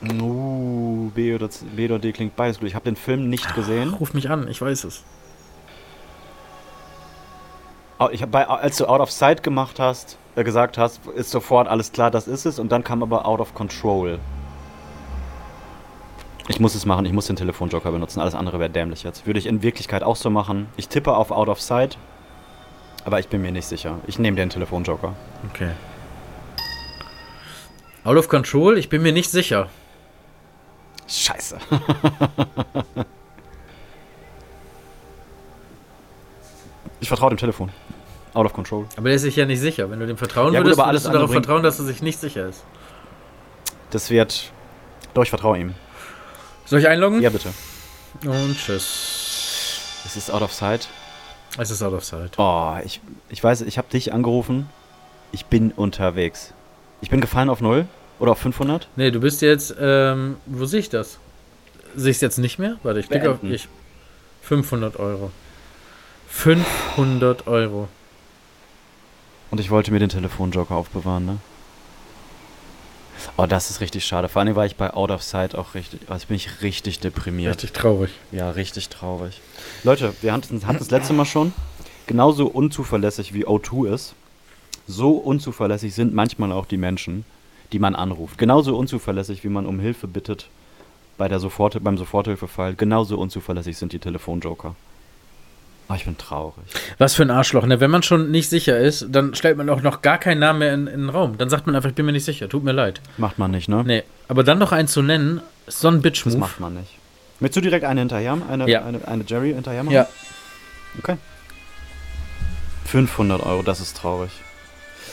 [0.04, 2.67] Uh, B oder, C, B oder D klingt beides gut.
[2.67, 3.93] Ich habe den Film nicht gesehen.
[3.93, 5.04] Ruf mich an, ich weiß es.
[8.12, 11.68] Ich hab bei, als du Out of Sight gemacht hast, äh, gesagt hast, ist sofort
[11.68, 12.60] alles klar, das ist es.
[12.60, 14.20] Und dann kam aber Out of Control.
[16.48, 18.20] Ich muss es machen, ich muss den Telefonjoker benutzen.
[18.20, 19.26] Alles andere wäre dämlich jetzt.
[19.26, 20.68] Würde ich in Wirklichkeit auch so machen.
[20.78, 21.98] Ich tippe auf Out of Sight,
[23.06, 24.00] aber ich bin mir nicht sicher.
[24.08, 25.14] Ich nehme den Telefonjoker.
[25.50, 25.72] Okay.
[28.04, 28.78] Out of Control?
[28.78, 29.70] Ich bin mir nicht sicher.
[31.08, 31.58] Scheiße.
[37.06, 37.70] ich vertraue dem Telefon.
[38.34, 38.86] Out of Control.
[38.98, 39.89] Aber der ist sich ja nicht sicher.
[39.91, 41.78] Wenn du dem vertrauen Ja, gut, würdest, aber alles würdest du darauf bringt- vertrauen, dass
[41.80, 42.63] er sich nicht sicher ist.
[43.91, 44.52] Das wird.
[45.13, 45.76] Doch, ich vertraue ihm.
[46.65, 47.22] Soll ich einloggen?
[47.22, 47.50] Ja, bitte.
[48.26, 50.02] Und tschüss.
[50.06, 50.88] Es ist Out of Sight.
[51.58, 52.32] Es ist out of sight.
[52.38, 54.68] Oh, ich, ich weiß, ich habe dich angerufen.
[55.32, 56.54] Ich bin unterwegs.
[57.02, 57.86] Ich bin gefallen auf 0
[58.20, 58.89] oder auf 500?
[58.98, 61.18] Nee, du bist jetzt, ähm, wo sehe ich das?
[61.96, 62.76] Sehe ich es jetzt nicht mehr?
[62.84, 63.70] Warte, ich klicke auf, ich,
[64.41, 65.32] 500 Euro.
[66.36, 67.88] 500 Euro.
[69.50, 71.38] Und ich wollte mir den Telefonjoker aufbewahren, ne?
[73.38, 74.30] Oh, das ist richtig schade.
[74.30, 76.02] Vor allem war ich bei Out of Sight auch richtig.
[76.08, 77.56] Also bin ich richtig deprimiert.
[77.56, 78.12] Richtig traurig.
[78.32, 79.41] Ja, richtig traurig.
[79.84, 81.52] Leute, wir hatten das letzte Mal schon.
[82.06, 84.13] Genauso unzuverlässig wie O2 ist,
[84.88, 87.26] so unzuverlässig sind manchmal auch die Menschen,
[87.71, 88.38] die man anruft.
[88.38, 90.48] Genauso unzuverlässig, wie man um Hilfe bittet
[91.17, 92.76] bei der Sofort beim Soforthilfefall.
[92.76, 94.76] Genauso unzuverlässig sind die Telefonjoker.
[95.88, 96.63] Oh, ich bin traurig.
[96.98, 97.80] Was für ein Arschloch, ne?
[97.80, 100.74] Wenn man schon nicht sicher ist, dann stellt man auch noch gar keinen Namen mehr
[100.74, 101.38] in, in den Raum.
[101.38, 103.02] Dann sagt man einfach, ich bin mir nicht sicher, tut mir leid.
[103.17, 103.84] Macht man nicht, ne?
[103.86, 106.38] Nee, aber dann noch einen zu nennen, ist so ein Das Bitch-Move.
[106.39, 106.98] macht man nicht.
[107.39, 108.36] Willst du direkt eine hinterher?
[108.50, 108.84] Eine, Ja.
[108.84, 109.93] eine, eine Jerry hinterher machen?
[109.93, 110.08] Ja,
[110.98, 111.17] Okay.
[112.86, 114.32] 500 Euro, das ist traurig.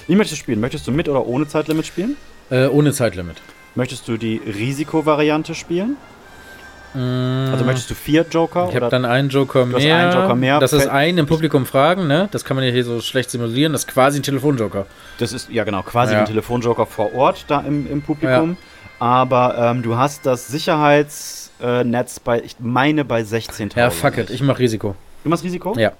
[0.06, 0.60] Wie möchtest du spielen?
[0.60, 2.16] Möchtest du mit oder ohne Zeitlimit spielen?
[2.50, 3.36] äh, ohne Zeitlimit.
[3.74, 5.96] Möchtest du die Risikovariante spielen?
[6.94, 8.66] Also möchtest du vier Joker?
[8.66, 8.68] Mm.
[8.70, 9.96] Ich habe dann einen Joker Du hast mehr.
[9.96, 10.60] einen Joker mehr.
[10.60, 12.28] Das ist ein im Publikum fragen, ne?
[12.32, 13.72] Das kann man ja hier so schlecht simulieren.
[13.72, 14.86] Das ist quasi ein Telefonjoker.
[15.18, 16.20] das ist, ja genau, quasi Ja.
[16.20, 18.56] ein Telefonjoker vor Ort da im, im Publikum.
[18.98, 23.76] Aber ähm, du hast das Sicherheitsnetz bei, ich meine, bei 16.000.
[23.78, 24.94] Ja, fuck it, ich mach Risiko.
[25.24, 25.74] Du machst Risiko?
[25.78, 25.92] Ja.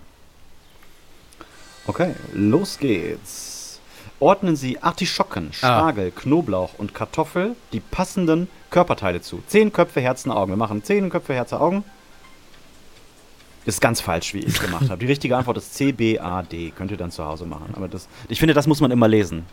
[1.87, 3.81] Okay, los geht's.
[4.21, 5.79] Ordnen Sie Artischocken, Ah.
[5.81, 9.41] Spargel, Knoblauch und Kartoffel die passenden Körperteile zu.
[9.47, 10.51] Zehn Köpfe, Herzen, Augen.
[10.51, 11.85] Wir machen zehn Köpfe, Herzen, Augen.
[13.65, 14.99] Ist ganz falsch, wie ich es gemacht habe.
[14.99, 16.73] Die richtige Antwort ist C, B, A, D.
[16.77, 17.73] Könnt ihr dann zu Hause machen.
[17.77, 19.45] Aber das, ich finde, das muss man immer lesen.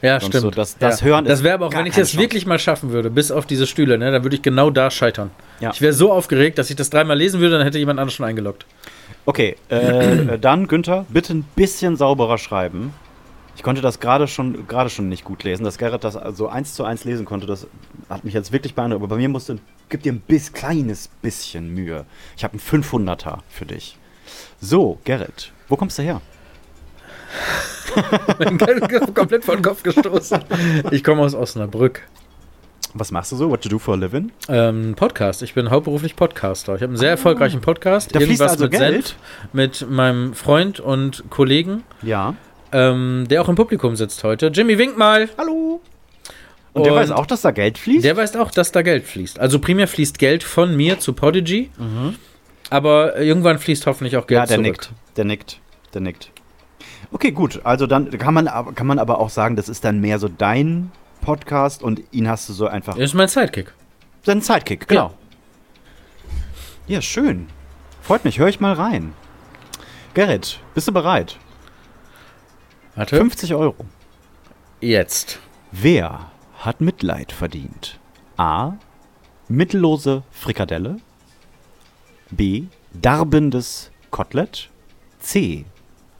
[0.00, 0.42] Ja, Sonst stimmt.
[0.42, 1.06] so, das- das ja.
[1.08, 2.22] Hören Das wäre aber auch, wenn ich das Chance.
[2.22, 5.32] wirklich mal schaffen würde, bis auf diese Stühle, ne, dann würde ich genau da scheitern.
[5.60, 5.70] Ja.
[5.74, 8.24] Ich wäre so aufgeregt, dass ich das dreimal lesen würde, dann hätte jemand anderes schon
[8.24, 8.64] eingeloggt.
[9.26, 9.76] Okay, äh,
[10.34, 12.94] äh, dann, Günther, bitte ein bisschen sauberer schreiben.
[13.58, 15.64] Ich konnte das gerade schon, gerade schon nicht gut lesen.
[15.64, 17.66] Dass Gerrit das so eins zu eins lesen konnte, das
[18.08, 19.02] hat mich jetzt wirklich beeindruckt.
[19.02, 22.06] Aber bei mir musste, gib dir ein bis, kleines bisschen Mühe.
[22.36, 23.98] Ich habe einen 500er für dich.
[24.60, 26.20] So, Gerrit, wo kommst du her?
[29.12, 30.38] Komplett vor den Kopf gestoßen.
[30.92, 32.02] Ich komme aus Osnabrück.
[32.94, 33.50] Was machst du so?
[33.50, 34.30] What to do for a living?
[34.48, 35.42] Ähm, Podcast.
[35.42, 36.76] Ich bin hauptberuflich Podcaster.
[36.76, 38.14] Ich habe einen sehr erfolgreichen Podcast.
[38.14, 39.06] Da fließt also mit Geld?
[39.08, 39.16] Senf,
[39.52, 42.36] mit meinem Freund und Kollegen, Ja.
[42.72, 44.48] Ähm, der auch im Publikum sitzt heute.
[44.48, 45.28] Jimmy, wink mal.
[45.38, 45.80] Hallo.
[46.72, 48.04] Und, der Und- weiß auch, dass da Geld fließt?
[48.04, 49.38] Der weiß auch, dass da Geld fließt.
[49.38, 51.70] Also primär fließt Geld von mir zu Podigy.
[52.70, 54.66] Aber irgendwann fließt hoffentlich auch Geld ja, der zurück.
[54.66, 54.92] nickt.
[55.16, 55.60] Der nickt.
[55.94, 56.30] Der nickt.
[57.10, 57.60] Okay, gut.
[57.64, 60.28] Also dann kann man, aber- kann man aber auch sagen, das ist dann mehr so
[60.28, 62.94] dein Podcast und ihn hast du so einfach.
[62.94, 63.72] Das ist mein Sidekick.
[64.24, 65.14] Dein Sidekick, genau.
[66.86, 67.48] Ja, schön.
[68.02, 69.12] Freut mich, hör ich mal rein.
[70.14, 71.36] Gerrit, bist du bereit?
[72.98, 73.16] Warte.
[73.16, 73.76] 50 Euro.
[74.80, 75.38] Jetzt.
[75.70, 77.98] Wer hat Mitleid verdient?
[78.36, 78.72] A.
[79.48, 80.96] Mittellose Frikadelle.
[82.30, 82.64] B.
[82.92, 84.68] Darbendes Kotelett.
[85.20, 85.64] C.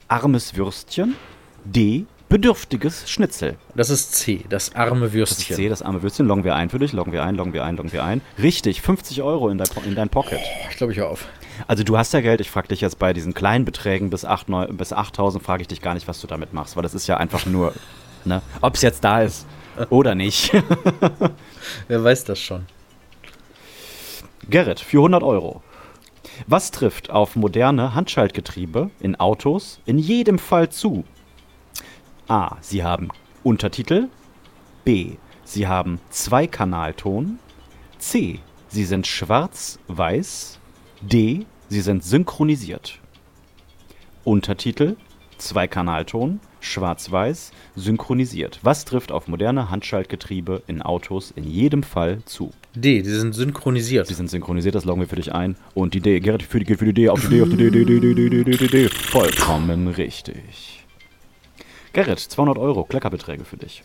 [0.07, 1.15] Armes Würstchen.
[1.65, 2.05] D.
[2.29, 3.57] Bedürftiges Schnitzel.
[3.73, 5.55] Das ist C, das arme Das ist Würstchen.
[5.55, 6.27] C, das arme Würstchen.
[6.27, 6.93] Loggen wir ein für dich.
[6.93, 8.21] Loggen wir ein, loggen wir ein, loggen wir ein.
[8.37, 10.39] Richtig, 50 Euro in dein, Po- in dein Pocket.
[10.69, 11.25] Ich glaube, ich höre auf.
[11.67, 14.49] Also du hast ja Geld, ich frage dich jetzt bei diesen kleinen Beträgen bis 8,
[14.49, 17.07] neu- bis 8000, frage ich dich gar nicht, was du damit machst, weil das ist
[17.07, 17.73] ja einfach nur,
[18.25, 19.45] ne, ob es jetzt da ist
[19.89, 20.51] oder nicht.
[21.87, 22.65] Wer weiß das schon?
[24.49, 25.61] Gerrit, für 100 Euro.
[26.47, 31.03] Was trifft auf moderne Handschaltgetriebe in Autos in jedem Fall zu?
[32.27, 32.55] A.
[32.61, 33.09] Sie haben
[33.43, 34.07] Untertitel.
[34.85, 35.17] B.
[35.43, 37.39] Sie haben Zweikanalton.
[37.97, 38.39] C.
[38.69, 40.58] Sie sind schwarz-weiß.
[41.01, 41.45] D.
[41.69, 42.99] Sie sind synchronisiert.
[44.25, 44.97] Untertitel,
[45.37, 48.59] Zweikanalton, schwarz-weiß, synchronisiert.
[48.63, 52.51] Was trifft auf moderne Handschaltgetriebe in Autos in jedem Fall zu?
[52.75, 54.07] D, die sind synchronisiert.
[54.07, 55.55] Sie sind synchronisiert, das loggen wir für dich ein.
[55.73, 57.55] Und die D, Gerrit für die, geht für die D, auf die D, auf die
[57.55, 58.89] D, D, D, D, D, D, D, D, D.
[58.89, 60.85] Vollkommen richtig.
[61.93, 63.83] Gerrit, 200 Euro, Kleckerbeträge für dich.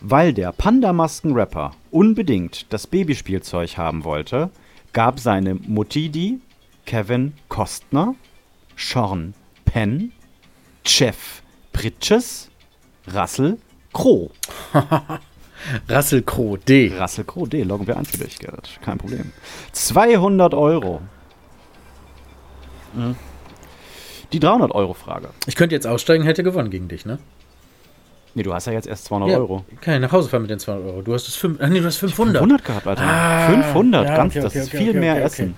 [0.00, 4.50] Weil der Panda-Masken-Rapper unbedingt das Babyspielzeug haben wollte,
[4.96, 6.40] gab seine Mutti die
[6.86, 8.14] Kevin Kostner,
[8.76, 9.34] Sean
[9.66, 10.12] Penn,
[10.86, 11.42] Jeff
[11.74, 12.48] Bridges,
[13.14, 13.58] Russell
[13.92, 14.30] Crowe.
[15.90, 16.90] Russell Crowe, D.
[16.98, 18.80] Russell Crowe, D, loggen wir ein für dich, Gerrit.
[18.80, 19.32] Kein Problem.
[19.72, 21.02] 200 Euro.
[22.94, 23.16] Mhm.
[24.32, 25.28] Die 300-Euro-Frage.
[25.46, 27.18] Ich könnte jetzt aussteigen, hätte gewonnen gegen dich, ne?
[28.36, 29.64] Nee, du hast ja jetzt erst 200 Ja, Euro.
[29.80, 31.00] Kann ich nach Hause fahren mit den 200 Euro.
[31.00, 32.36] Du hast es fünf, ach nee, du hast 500.
[32.42, 33.02] 500 gehabt, Alter.
[33.02, 35.54] Ah, 500, ja, ganz, okay, das okay, ist okay, viel mehr Essen.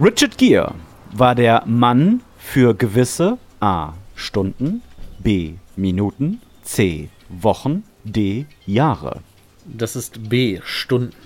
[0.00, 0.74] Richard Gere
[1.12, 3.94] war der Mann für gewisse A.
[4.14, 4.80] Stunden,
[5.18, 5.54] B.
[5.74, 7.08] Minuten, C.
[7.28, 8.46] Wochen, D.
[8.64, 9.20] Jahre.
[9.66, 11.16] Das ist B, Stunden.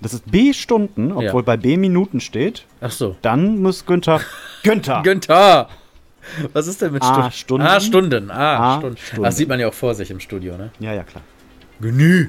[0.00, 0.54] Das ist B.
[0.54, 1.46] Stunden, obwohl Ja.
[1.46, 1.76] bei B.
[1.76, 2.64] Minuten steht.
[2.80, 3.16] Ach so.
[3.20, 4.20] Dann muss Günther.
[4.62, 5.02] Günther!
[5.02, 5.68] Günther!
[6.52, 7.30] Was ist denn mit Stunden?
[7.32, 7.66] Stunden.
[7.66, 8.30] Ah, Stunden.
[8.30, 8.96] Ah, A, Stunden.
[8.96, 9.22] Stunden.
[9.22, 10.70] Das sieht man ja auch vor sich im Studio, ne?
[10.80, 11.22] ja, ja, klar.
[11.80, 12.28] Genü.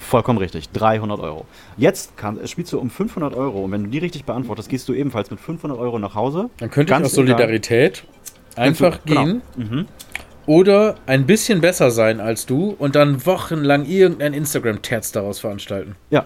[0.00, 0.70] Vollkommen richtig.
[0.70, 1.46] 300 Euro.
[1.76, 4.92] Jetzt kann, spielst du um 500 Euro und wenn du die richtig beantwortest, gehst du
[4.92, 6.50] ebenfalls mit 500 Euro nach Hause.
[6.58, 8.04] Dann könnte ich Ganz aus Solidarität
[8.56, 9.24] einfach genau.
[9.24, 9.86] gehen Mhm.
[10.46, 15.94] oder ein bisschen besser sein als du und dann wochenlang irgendein Instagram-Terz daraus veranstalten.
[16.10, 16.24] Ja.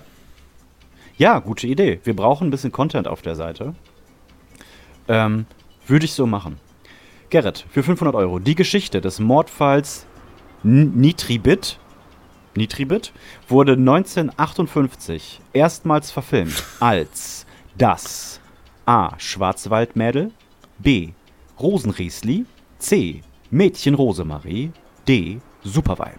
[1.18, 2.00] Ja, gute Idee.
[2.04, 3.74] Wir brauchen ein bisschen Content auf der Seite.
[5.08, 5.44] Ähm,
[5.86, 6.56] würde ich so machen.
[7.30, 8.38] Gerrit, für 500 Euro.
[8.38, 10.06] Die Geschichte des Mordfalls
[10.62, 11.78] Nitribit,
[12.56, 13.12] Nitribit
[13.48, 18.40] wurde 1958 erstmals verfilmt als das
[18.86, 19.18] A.
[19.18, 20.30] Schwarzwaldmädel,
[20.78, 21.12] B.
[21.58, 22.46] Rosenriesli,
[22.78, 23.22] C.
[23.50, 24.72] Mädchen Rosemarie,
[25.08, 25.40] D.
[25.62, 26.18] Supervibe.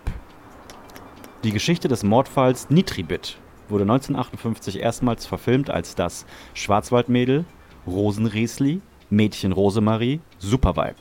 [1.43, 3.37] Die Geschichte des Mordfalls Nitribit
[3.69, 7.45] wurde 1958 erstmals verfilmt als das Schwarzwaldmädel,
[7.87, 10.95] Rosenriesli, Mädchen Rosemarie, Supervibe.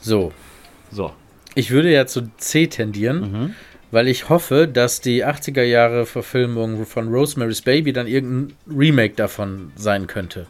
[0.00, 0.32] So,
[0.90, 1.12] So.
[1.54, 3.54] ich würde ja zu C tendieren, Mhm.
[3.90, 9.72] weil ich hoffe, dass die 80er Jahre Verfilmung von Rosemary's Baby dann irgendein Remake davon
[9.76, 10.46] sein könnte.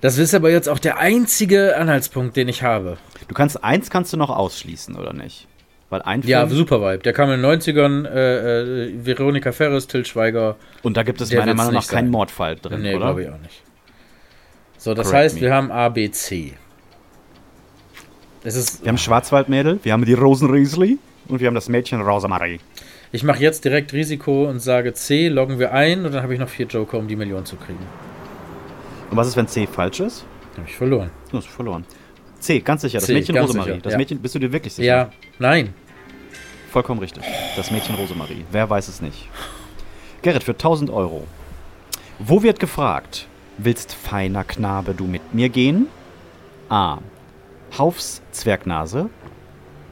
[0.00, 2.96] Das ist aber jetzt auch der einzige Anhaltspunkt, den ich habe.
[3.28, 5.46] Du kannst eins kannst du noch ausschließen, oder nicht?
[5.90, 7.02] Weil ein Ja, Film, super Vibe.
[7.02, 10.56] Der kam in den 90ern, äh, äh, Veronika Ferris, Till Schweiger.
[10.82, 12.10] und da gibt es meiner Meinung nach keinen.
[12.10, 13.06] Mordfall drin, nee, oder?
[13.06, 13.60] glaube ich auch nicht.
[14.80, 15.40] So, das Correct heißt, me.
[15.42, 16.54] wir haben A, B, C.
[18.42, 22.58] Es ist, Wir haben Schwarzwaldmädel, wir haben die Rosenriesli und wir haben das Mädchen Rosemarie.
[23.12, 26.40] ich mache jetzt direkt Risiko und sage C, loggen wir ein und dann habe ich
[26.40, 27.84] noch vier Joker, um die Million zu kriegen.
[29.10, 30.24] Und was ist, wenn C falsch ist?
[30.56, 31.10] Habe ich verloren.
[31.30, 31.84] Du hast verloren.
[32.38, 33.72] C, ganz sicher, das C, Mädchen Rosemarie.
[33.72, 33.98] sicher, Das ja.
[33.98, 34.86] Mädchen, bist du dir wirklich sicher?
[34.88, 35.74] Ja, nein.
[36.72, 37.22] Vollkommen richtig.
[37.56, 38.46] Das Mädchen Rosemarie.
[38.50, 39.28] Wer weiß es nicht.
[40.22, 41.26] Gerrit, für 1000 Euro.
[42.18, 43.26] Wo wird gefragt,
[43.64, 45.86] willst feiner Knabe du mit mir gehen?
[46.68, 46.98] A.
[47.76, 49.10] Haufs Zwergnase.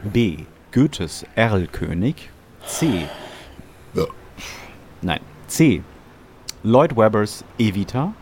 [0.04, 0.38] B.
[0.72, 2.30] Goethes Erlkönig.
[2.66, 3.06] C.
[5.02, 5.20] Nein.
[5.46, 5.82] C.
[6.62, 8.14] Lloyd Webbers Evita.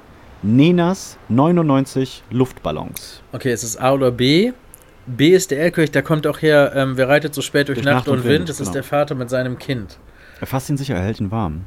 [0.42, 3.22] Nenas 99 Luftballons.
[3.32, 4.52] Okay, es ist A oder B.
[5.06, 8.08] B ist der Erlkönig, da kommt auch her, ähm, wer reitet so spät durch, Nacht,
[8.08, 8.48] und Wind.
[8.48, 8.72] Das ist genau.
[8.74, 9.98] der Vater mit seinem Kind.
[10.40, 11.64] Er fasst ihn sicher, er hält ihn warm.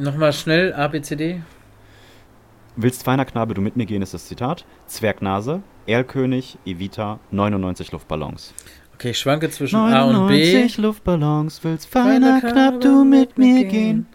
[0.00, 1.40] Nochmal schnell, A, B, C, D.
[2.76, 4.64] Willst feiner Knabe du mit mir gehen, ist das Zitat.
[4.86, 8.54] Zwergnase, Erlkönig, Evita, 99 Luftballons.
[8.94, 10.66] Okay, ich schwanke zwischen A und B.
[10.78, 14.06] Luftballons, willst feiner Knab du mit mir gehen.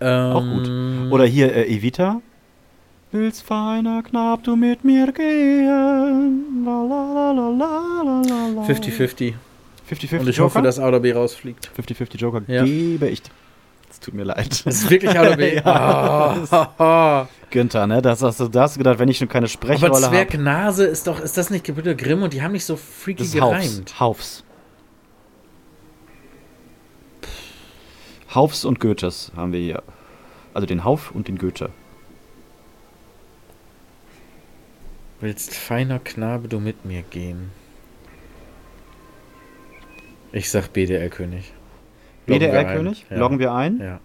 [0.00, 1.10] Ähm, Auch gut.
[1.12, 2.20] Oder hier äh, Evita.
[3.12, 6.64] Willst feiner Knab du mit mir gehen.
[6.66, 8.62] La, la, la, la, la, la, la.
[8.66, 9.32] 50-50.
[9.90, 10.44] 50-50 Und ich Joker?
[10.54, 11.70] hoffe, dass A oder B rausfliegt.
[11.78, 12.64] 50-50 Joker Ja.
[12.64, 13.22] gebe ich.
[13.96, 14.66] Es tut mir leid.
[14.66, 15.58] Das ist wirklich A oder B.
[15.64, 17.26] Ah.
[17.50, 18.02] Günther, ne?
[18.02, 20.08] Das hast du das gedacht, wenn ich schon keine Aber Sprechrolle habe.
[20.14, 23.40] Zwergnase ist doch, ist das nicht Gebrüder Grimm und die haben nicht so freaky Das
[23.40, 23.64] Haufs.
[23.64, 24.00] gereimt.
[24.00, 24.44] Haufs.
[28.34, 29.82] Haufs und Goethes haben wir hier.
[30.52, 31.70] Also den Hauf und den Goethe.
[35.20, 37.50] Willst feiner Knabe du mit mir gehen?
[40.32, 41.50] Ich sag B, der Erlkönig.
[41.50, 41.55] Loggen wir BDR-König?
[42.28, 43.16] Ein, ja.
[43.16, 43.80] Loggen wir ein?
[43.80, 44.00] Ja.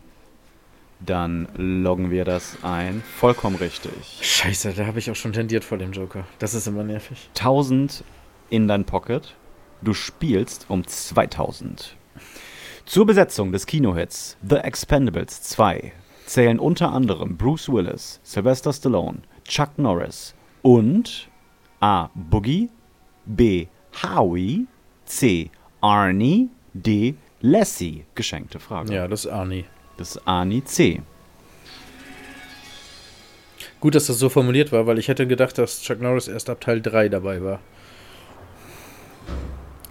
[0.99, 3.01] Dann loggen wir das ein.
[3.17, 4.19] Vollkommen richtig.
[4.21, 6.25] Scheiße, da habe ich auch schon tendiert vor dem Joker.
[6.38, 7.29] Das ist immer nervig.
[7.38, 8.03] 1000
[8.49, 9.36] in dein Pocket.
[9.81, 11.95] Du spielst um 2000.
[12.86, 15.93] Zur Besetzung des Kinohits The Expendables 2
[16.25, 21.29] zählen unter anderem Bruce Willis, Sylvester Stallone, Chuck Norris und
[21.79, 22.10] A.
[22.13, 22.69] Boogie,
[23.25, 23.67] B.
[24.03, 24.67] Howie,
[25.05, 25.49] C.
[25.81, 27.15] Arnie, D.
[27.41, 28.06] Lassie.
[28.15, 28.93] Geschenkte Frage.
[28.93, 29.65] Ja, das ist Arnie.
[29.97, 31.01] Das ist Arnie C.
[33.80, 36.62] Gut, dass das so formuliert war, weil ich hätte gedacht, dass Chuck Norris erst ab
[36.62, 37.60] Teil 3 dabei war.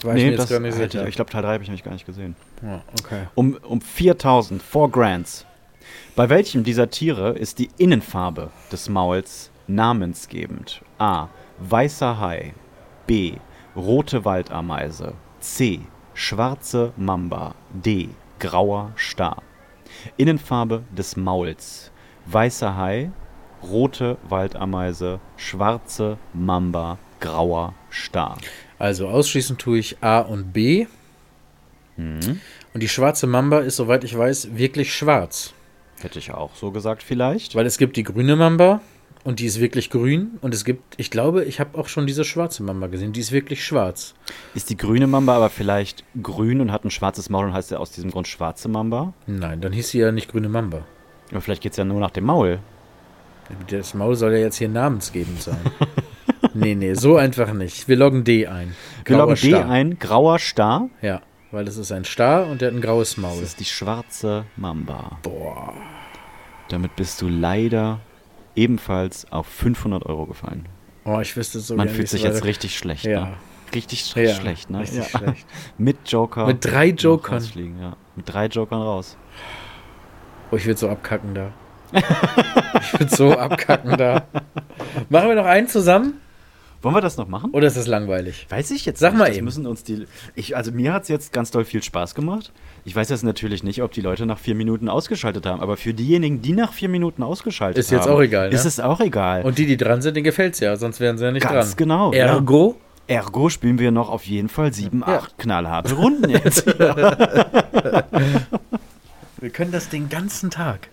[0.03, 1.03] War ich mir jetzt gar nicht sicher.
[1.03, 2.37] ich, ich glaube, Teil 3 habe ich nämlich gar nicht gesehen.
[2.63, 3.27] Ja, okay.
[3.35, 5.45] Um, um 4000, 4 Grants.
[6.15, 10.83] Bei welchem dieser Tiere ist die Innenfarbe des Mauls namensgebend?
[10.99, 11.29] A.
[11.59, 12.55] Weißer Hai.
[13.07, 13.35] B.
[13.75, 15.15] Rote Waldameise.
[15.41, 15.81] C.
[16.15, 17.55] Schwarze Mamba.
[17.73, 18.09] D.
[18.39, 19.43] Grauer Star.
[20.17, 21.91] Innenfarbe des Mauls.
[22.27, 23.11] Weißer Hai.
[23.63, 25.21] Rote Waldameise.
[25.37, 26.99] Schwarze Mamba.
[27.21, 28.39] Grauer Star.
[28.79, 30.87] Also ausschließen tue ich A und B.
[31.97, 32.41] Mhm.
[32.73, 35.53] Und die schwarze Mamba ist, soweit ich weiß, wirklich schwarz.
[36.01, 37.55] Hätte ich auch so gesagt vielleicht.
[37.55, 38.81] Weil es gibt die grüne Mamba
[39.31, 40.39] und die ist wirklich grün.
[40.41, 43.13] Und es gibt, ich glaube, ich habe auch schon diese schwarze Mamba gesehen.
[43.13, 44.15] Die ist wirklich schwarz.
[44.57, 47.79] Ist die grüne Mamba aber vielleicht grün und hat ein schwarzes Maul und heißt ja
[47.79, 49.15] aus diesem Grund schwarze Mamba?
[49.29, 50.85] Nein, dann hieß sie ja nicht grüne Mamba.
[51.31, 52.59] Aber vielleicht geht es ja nur nach dem Maul.
[53.69, 55.61] Das Maul soll ja jetzt hier namensgebend sein.
[56.55, 57.87] nee, nee, so einfach nicht.
[57.87, 58.75] Wir loggen D ein.
[59.05, 59.71] Wir Grauer loggen D Star.
[59.71, 60.91] ein, grauer Star.
[61.03, 63.39] Ja, weil es ist ein Star und der hat ein graues Maul.
[63.39, 65.19] Das ist die schwarze Mamba.
[65.23, 65.73] Boah.
[66.69, 68.01] Damit bist du leider
[68.55, 70.67] ebenfalls auf 500 Euro gefallen.
[71.05, 73.05] Oh, ich wüsste so Man fühlt sich jetzt richtig schlecht.
[73.05, 73.27] Ja.
[73.27, 73.33] Ne?
[73.75, 74.81] Richtig Ja, schlecht, ne?
[74.81, 75.19] richtig ja.
[75.19, 75.47] schlecht.
[75.79, 76.47] Mit Joker.
[76.47, 77.43] Mit drei Jokern.
[77.81, 77.97] Ja.
[78.17, 79.17] Mit drei Jokern raus.
[80.51, 81.53] Oh, ich würde so abkacken da.
[81.93, 84.25] ich würde so abkacken da.
[85.09, 86.21] Machen wir noch einen zusammen?
[86.83, 87.51] Wollen wir das noch machen?
[87.51, 88.47] Oder ist das langweilig?
[88.49, 89.19] Weiß ich jetzt Sag nicht.
[89.19, 89.45] mal das eben.
[89.45, 90.07] müssen uns die.
[90.35, 92.53] Ich, also mir hat es jetzt ganz doll viel Spaß gemacht.
[92.87, 95.93] Ich weiß jetzt natürlich nicht, ob die Leute nach vier Minuten ausgeschaltet haben, aber für
[95.93, 98.55] diejenigen, die nach vier Minuten ausgeschaltet Ist jetzt haben, auch egal, ne?
[98.55, 99.43] Ist es auch egal.
[99.43, 101.77] Und die, die dran sind, denen gefällt's ja, sonst wären sie ja nicht Ganz dran.
[101.77, 102.27] genau, ja.
[102.29, 105.19] Ergo, Ergo spielen wir noch auf jeden Fall sieben, Ja.
[105.19, 106.65] acht knallharte Runden jetzt.
[106.67, 106.79] wir
[109.53, 110.89] können das den ganzen Tag.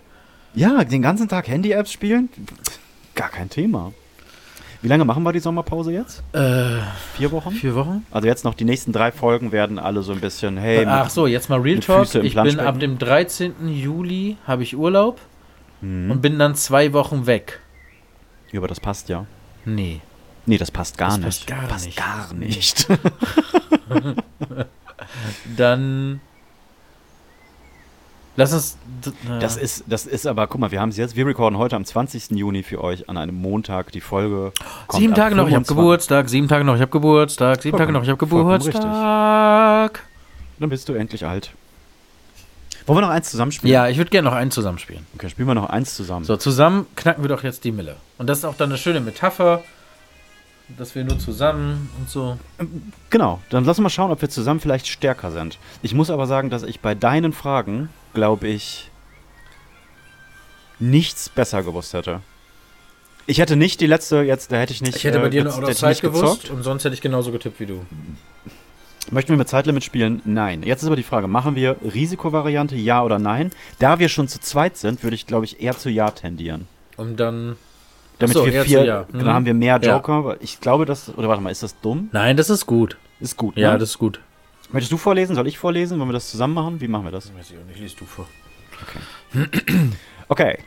[0.53, 2.27] ja, den ganzen Tag Handy-Apps spielen?
[3.15, 3.93] Gar kein Thema.
[4.81, 6.21] Wie lange machen wir die Sommerpause jetzt?
[6.33, 6.79] Äh,
[7.15, 7.51] Vier Wochen?
[7.51, 8.05] vier Wochen?
[8.11, 11.25] Also jetzt noch die nächsten drei Folgen werden alle so ein bisschen, hey, Ach so,
[11.27, 12.13] jetzt mal Real Talk.
[12.15, 13.67] Ich bin ab dem 13.
[13.69, 15.19] Juli habe ich Urlaub
[15.81, 16.09] Mhm.
[16.11, 17.59] und bin dann zwei Wochen weg.
[18.51, 19.25] Ja, aber das passt ja.
[19.65, 20.01] Nee.
[20.47, 21.25] Nee, das passt gar Das nicht.
[21.25, 21.97] passt gar passt nicht.
[21.97, 22.87] gar nicht.
[25.57, 26.19] Dann
[28.37, 28.77] lass uns.
[29.05, 31.75] äh, Das ist, das ist aber, guck mal, wir haben es jetzt, wir recorden heute
[31.75, 32.31] am 20.
[32.31, 33.91] Juni für euch an einem Montag.
[33.91, 34.53] Die Folge
[34.89, 35.75] sieben Tage noch, ich habe 25.
[35.75, 36.29] Geburtstag.
[36.29, 37.61] Sieben Tage noch, ich habe Geburtstag.
[37.61, 38.17] Sieben Tage noch, ich habe.
[38.17, 40.03] Geburtstag.
[40.59, 41.51] Dann bist du endlich alt.
[42.85, 43.73] Wollen wir noch eins zusammenspielen?
[43.73, 45.05] Ja, ich würde gerne noch einen zusammenspielen.
[45.15, 46.23] Okay, spielen wir noch eins zusammen.
[46.23, 47.97] So, zusammen knacken wir doch jetzt die Mille.
[48.17, 49.61] Und das ist auch dann eine schöne Metapher,
[50.75, 52.37] dass wir nur zusammen und so.
[53.09, 55.57] Genau, dann lass mal schauen, ob wir zusammen vielleicht stärker sind.
[55.81, 58.89] Ich muss aber sagen, dass ich bei deinen Fragen, glaube ich,
[60.79, 62.21] nichts besser gewusst hätte.
[63.25, 64.95] Ich hätte nicht die letzte, jetzt, da hätte ich nicht.
[64.95, 66.49] Ich hätte bei äh, dir jetzt- noch Zeit gewusst gezockt.
[66.49, 67.85] und sonst hätte ich genauso getippt wie du.
[69.09, 70.21] Möchten wir mit Zeitlimit spielen?
[70.25, 70.63] Nein.
[70.63, 73.51] Jetzt ist aber die Frage, machen wir Risikovariante, ja oder nein?
[73.79, 76.67] Da wir schon zu zweit sind, würde ich, glaube ich, eher zu ja tendieren.
[76.97, 77.55] Und dann.
[78.19, 79.05] Damit so, wir vier, ja.
[79.11, 79.27] dann Mhm.
[79.27, 79.95] haben wir mehr Ja.
[79.95, 80.25] Joker.
[80.25, 82.09] weil Ich glaube, das, oder warte mal, ist das dumm?
[82.11, 82.97] Nein, das ist gut.
[83.19, 83.77] Ist gut, Ja, ne?
[83.79, 84.19] das ist gut.
[84.71, 85.35] Möchtest du vorlesen?
[85.35, 85.97] Soll ich vorlesen?
[85.99, 86.81] Wollen wir das zusammen machen?
[86.81, 87.33] Wie machen wir das?
[87.35, 88.25] Weiß ich auch nicht, liest du vor.
[90.29, 90.57] Okay.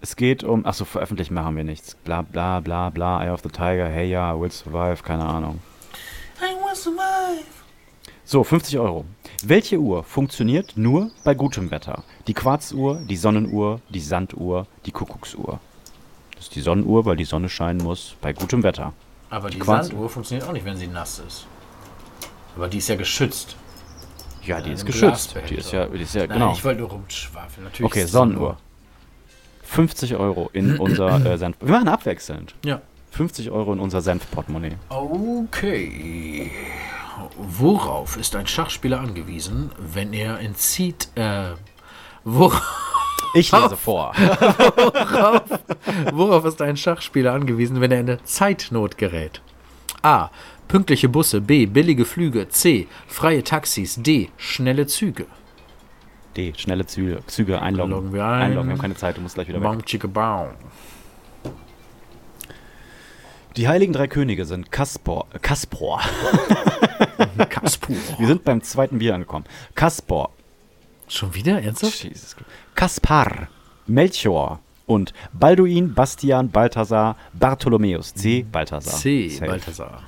[0.00, 1.96] Es geht um, achso, veröffentlichen machen wir nichts.
[2.04, 5.60] Bla bla bla bla, Eye of the Tiger, hey ja, will survive, keine Ahnung.
[8.26, 9.04] So, 50 Euro.
[9.42, 12.04] Welche Uhr funktioniert nur bei gutem Wetter?
[12.26, 15.58] Die Quarzuhr, die Sonnenuhr, die Sanduhr, die Kuckucksuhr.
[16.44, 18.92] Ist die Sonnenuhr, weil die Sonne scheinen muss bei gutem Wetter.
[19.30, 21.46] Aber die Quarz- Sanduhr funktioniert auch nicht, wenn sie nass ist.
[22.54, 23.56] Aber die ist ja geschützt.
[24.44, 25.34] Ja, die ist geschützt.
[25.48, 26.52] Die ist ja, die ist ja Nein, genau.
[26.52, 27.64] ich wollte nur rumschwafeln.
[27.64, 28.58] Natürlich Okay, Sonnenuhr.
[29.62, 31.56] 50 Euro in unser äh, Senf.
[31.62, 32.54] Wir machen abwechselnd.
[32.62, 32.82] Ja.
[33.12, 34.76] 50 Euro in unser Senfportemonnaie.
[34.90, 36.50] Okay.
[37.38, 41.52] Worauf ist ein Schachspieler angewiesen, wenn er entzieht, äh,
[42.24, 42.60] worauf,
[43.34, 44.12] Ich lese vor.
[46.12, 49.40] worauf ist ein Schachspieler angewiesen, wenn er in eine Zeitnot gerät?
[50.02, 50.30] A.
[50.68, 51.40] Pünktliche Busse.
[51.40, 51.66] B.
[51.66, 52.48] Billige Flüge.
[52.48, 52.86] C.
[53.06, 53.96] Freie Taxis.
[53.96, 54.30] D.
[54.36, 55.26] Schnelle Züge.
[56.36, 56.52] D.
[56.56, 57.90] Schnelle Züge, Züge einloggen.
[57.90, 58.42] Loggen wir ein.
[58.42, 59.68] Einloggen, wir haben keine Zeit, du musst gleich wieder weg.
[59.68, 60.48] Bam, chicka, bam.
[63.56, 65.28] Die heiligen drei Könige sind Kaspor.
[65.40, 66.00] Kaspor.
[67.48, 67.96] Kaspur.
[68.18, 69.44] Wir sind beim zweiten Bier angekommen.
[69.76, 70.33] Kaspor.
[71.08, 71.60] Schon wieder?
[71.62, 72.02] Ernsthaft?
[72.04, 72.36] Jesus.
[72.74, 73.48] Kaspar.
[73.86, 74.60] Melchior.
[74.86, 78.12] Und Balduin, Bastian, Balthasar, Bartholomäus.
[78.14, 78.42] C.
[78.50, 78.94] Balthasar.
[78.94, 79.28] C.
[79.30, 79.46] Safe.
[79.50, 80.02] Balthasar.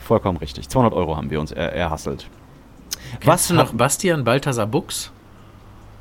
[0.00, 0.68] Vollkommen richtig.
[0.68, 2.28] 200 Euro haben wir uns er erhasselt.
[3.24, 5.10] Was du noch Bastian Balthasar Buchs?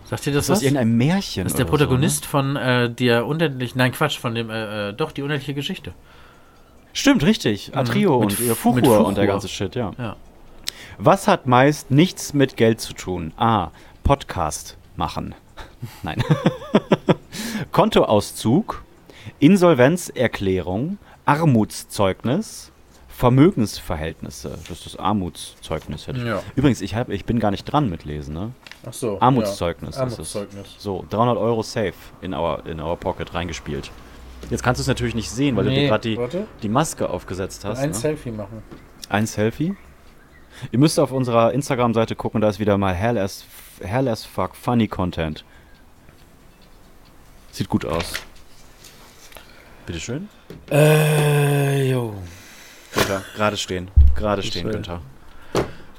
[0.05, 0.63] Sagt dir das Ist das was?
[0.63, 1.43] irgendein Märchen?
[1.43, 5.11] Das ist der Protagonist von äh, der unendlichen, nein Quatsch, von dem, äh, äh, doch,
[5.11, 5.91] die unendliche Geschichte.
[5.91, 6.89] So, ne?
[6.93, 7.76] Stimmt, richtig.
[7.76, 9.91] Atrio Mit und F- ihr Fuchur, mit und der ganze Shit, ja.
[9.99, 10.15] Ja.
[11.01, 13.31] Was hat meist nichts mit Geld zu tun?
[13.37, 13.69] A.
[14.03, 15.33] Podcast machen.
[16.03, 16.21] Nein.
[17.71, 18.83] Kontoauszug,
[19.39, 22.71] Insolvenzerklärung, Armutszeugnis,
[23.07, 24.49] Vermögensverhältnisse.
[24.67, 26.07] Das ist das Armutszeugnis.
[26.07, 26.25] Hätte ich.
[26.25, 26.41] Ja.
[26.55, 28.33] Übrigens, ich, hab, ich bin gar nicht dran mit Lesen.
[28.33, 28.51] Ne?
[28.85, 29.21] Ach so.
[29.21, 30.03] Armutszeugnis Ja.
[30.05, 30.37] ist es.
[30.77, 33.89] So, 300 Euro safe in our, in our pocket reingespielt.
[34.49, 36.47] Jetzt kannst du es natürlich nicht sehen, weil du Nee, dir gerade die, warte.
[36.61, 37.79] die Maske aufgesetzt hast.
[37.79, 37.95] Ein ne?
[37.95, 38.63] Selfie machen.
[39.09, 39.75] Ein Selfie.
[40.72, 43.45] Ihr müsst auf unserer Instagram-Seite gucken, da ist wieder mal hell as,
[43.82, 45.43] hell as fuck funny Content.
[47.51, 48.14] Sieht gut aus.
[49.86, 50.30] Bitteschön.
[50.70, 52.14] Äh, jo.
[52.93, 53.89] Günther, gerade stehen.
[54.16, 54.74] Gerade stehen, will.
[54.74, 55.01] Günther.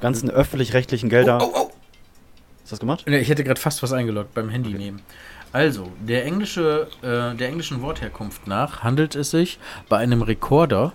[0.01, 1.39] Ganzen öffentlich-rechtlichen Gelder.
[1.43, 1.71] Oh, oh,
[2.63, 3.05] Hast du das gemacht?
[3.07, 3.11] oh.
[3.11, 5.03] Ich hätte gerade fast was eingeloggt beim Handy nehmen.
[5.53, 9.59] Also, der englische, äh, der englischen Wortherkunft nach handelt es sich
[9.89, 10.93] bei einem Rekorder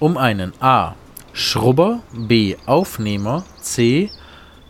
[0.00, 0.94] um einen A.
[1.32, 2.56] Schrubber, B.
[2.66, 4.10] Aufnehmer, C.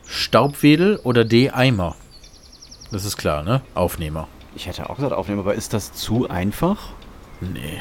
[0.07, 1.51] Staubwedel oder D.
[1.51, 1.95] Eimer.
[2.91, 3.63] Das ist klar, ne?
[3.75, 4.29] Aufnehmer.
[4.55, 6.79] Ich hätte auch gesagt aufnehmen, aber ist das zu einfach?
[7.41, 7.81] Nee.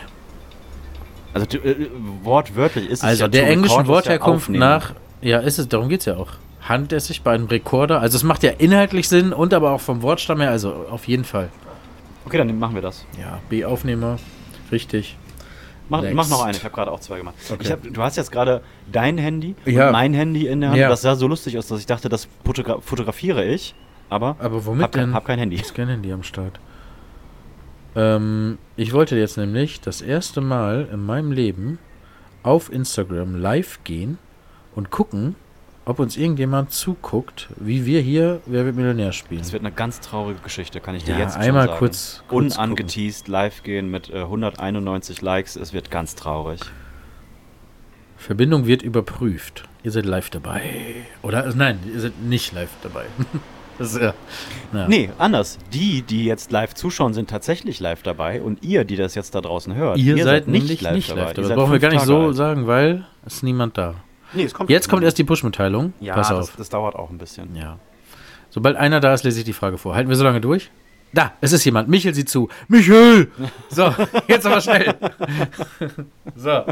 [1.33, 1.87] Also äh,
[2.23, 4.59] wortwörtlich ist es Also ja der englischen ja Wortherkunft aufnehmen.
[4.59, 6.29] nach, ja, ist es, darum geht es ja auch.
[6.61, 9.81] Handelt es sich bei einem Rekorder, also es macht ja inhaltlich Sinn und aber auch
[9.81, 11.49] vom Wortstamm her, also auf jeden Fall.
[12.25, 13.05] Okay, dann machen wir das.
[13.19, 14.17] Ja, B-Aufnehmer,
[14.71, 15.15] richtig.
[15.89, 17.35] Mach, mach noch eine, ich habe gerade auch zwei gemacht.
[17.49, 17.59] Okay.
[17.61, 18.61] Ich hab, du hast jetzt gerade
[18.91, 19.87] dein Handy Ja.
[19.87, 20.79] und mein Handy in der Hand.
[20.79, 20.89] Ja.
[20.89, 23.75] Das sah so lustig aus, dass ich dachte, das fotogra fotografiere ich,
[24.09, 25.13] aber Aber womit hab, kein- denn?
[25.13, 25.57] hab kein Handy.
[25.57, 26.59] ist kein Handy am Start.
[27.95, 31.79] Ähm, ich wollte jetzt nämlich das erste Mal in meinem Leben
[32.43, 34.17] auf Instagram live gehen
[34.75, 35.35] und gucken,
[35.85, 39.41] ob uns irgendjemand zuguckt, wie wir hier Wer wird Millionär spielen.
[39.41, 41.79] Das wird eine ganz traurige Geschichte, kann ich dir Ja, jetzt einmal schon sagen.
[41.79, 46.59] kurz- kurz Unangeteased live gehen mit äh, 191 Likes, es wird ganz traurig.
[48.17, 49.63] Verbindung wird überprüft.
[49.83, 50.61] Ihr seid live dabei.
[51.21, 51.43] Oder?
[51.43, 53.05] Also nein, ihr seid nicht live dabei.
[53.77, 54.13] das ist ja.
[54.73, 54.87] ja.
[54.87, 55.59] Nee, anders.
[55.73, 59.41] Die, die jetzt live zuschauen, sind tatsächlich live dabei und ihr, die das jetzt da
[59.41, 61.29] draußen hört, Ihr, seid, nicht, live, nicht live dabei.
[61.31, 62.35] Ihr Das seid brauchen wir gar nicht Tage so alt.
[62.35, 63.95] sagen, weil es ist niemand da.
[64.33, 65.93] Nee, kommt Jetzt kommt erst die Push-Mitteilung.
[65.99, 66.55] Ja, Pass das, auf.
[66.57, 67.55] das dauert auch ein bisschen.
[67.55, 67.79] Ja.
[68.49, 69.95] Sobald einer da ist, lese ich die Frage vor.
[69.95, 70.71] Halten wir so lange durch?
[71.13, 71.87] Da, es ist jemand.
[71.87, 72.49] Michel sieht zu.
[72.67, 73.31] Michel!
[73.69, 73.93] So,
[74.27, 74.95] jetzt aber schnell.
[76.35, 76.63] so.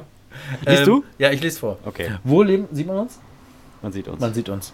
[0.66, 1.04] Liest du?
[1.18, 1.78] Ja, ich lese vor.
[1.86, 3.20] Okay, Wo leben, sieht man uns?
[3.82, 4.20] man sieht uns.
[4.20, 4.74] Man sieht uns.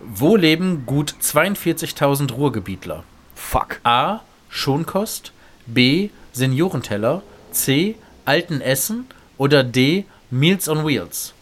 [0.00, 3.02] Wo leben gut 42.000 Ruhrgebietler?
[3.34, 3.80] Fuck.
[3.84, 4.20] A.
[4.48, 5.32] Schonkost.
[5.66, 6.10] B.
[6.32, 7.22] Seniorenteller.
[7.50, 7.96] C.
[8.24, 9.06] Altenessen.
[9.38, 10.04] Oder D.
[10.30, 11.34] Meals on Wheels.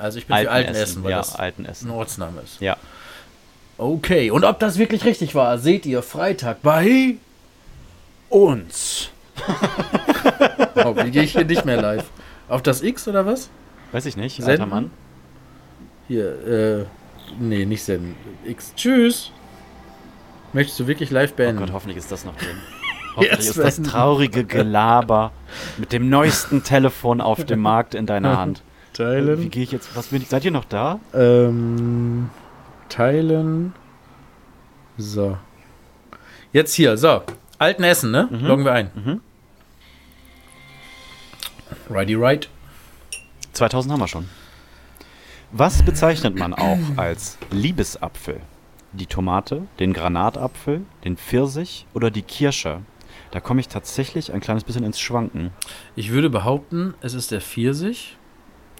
[0.00, 1.88] Also ich bin für Altenessen, weil ja, das Altenessen.
[1.90, 2.60] ein Ortsname ist.
[2.60, 2.76] Ja.
[3.78, 7.16] Okay, und ob das wirklich richtig war, seht ihr Freitag bei
[8.28, 9.10] Uns.
[10.82, 12.04] Oh, wie gehe ich hier nicht mehr live?
[12.48, 13.50] Auf das X oder was?
[13.92, 14.50] Weiß ich nicht, Senden?
[14.50, 14.90] alter Mann.
[16.08, 16.84] Hier, äh,
[17.38, 18.16] nee, nicht senden.
[18.44, 18.72] X.
[18.76, 19.30] Tschüss.
[20.52, 21.60] Möchtest du wirklich live Oh beenden?
[21.60, 22.56] Gott, hoffentlich ist das noch drin.
[23.16, 25.32] Hoffentlich ist das traurige Gelaber
[25.76, 28.62] mit dem neuesten Telefon auf dem Markt in deiner Hand.
[29.00, 29.50] Wie teilen.
[29.50, 29.96] gehe ich jetzt?
[29.96, 30.28] Was bin ich?
[30.28, 31.00] Seid ihr noch da?
[31.14, 32.30] Ähm,
[32.88, 33.72] teilen.
[34.98, 35.38] So.
[36.52, 37.22] Jetzt hier, so.
[37.58, 38.28] Altenessen, ne?
[38.30, 38.90] Loggen wir ein.
[38.94, 39.20] Mhm.
[41.88, 42.48] Righty right.
[43.52, 44.28] 2000 haben wir schon.
[45.52, 48.40] Was bezeichnet man auch als Liebesapfel?
[48.92, 52.80] Die Tomate, den Granatapfel, den Pfirsich oder die Kirsche?
[53.30, 55.52] Da komme ich tatsächlich ein kleines bisschen ins Schwanken.
[55.94, 58.16] Ich würde behaupten, es ist der Pfirsich,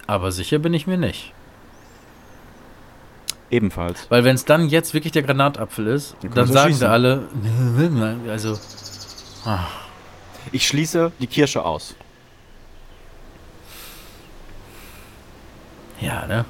[0.07, 1.33] aber sicher bin ich mir nicht.
[3.51, 4.07] Ebenfalls.
[4.11, 6.81] Weil wenn es dann jetzt wirklich der Granatapfel ist, Dann dann sagen schießen.
[6.81, 7.29] sie alle,
[8.29, 8.59] also,
[10.53, 11.95] Ich schließe die Kirsche aus.
[16.01, 16.45] ja, ne?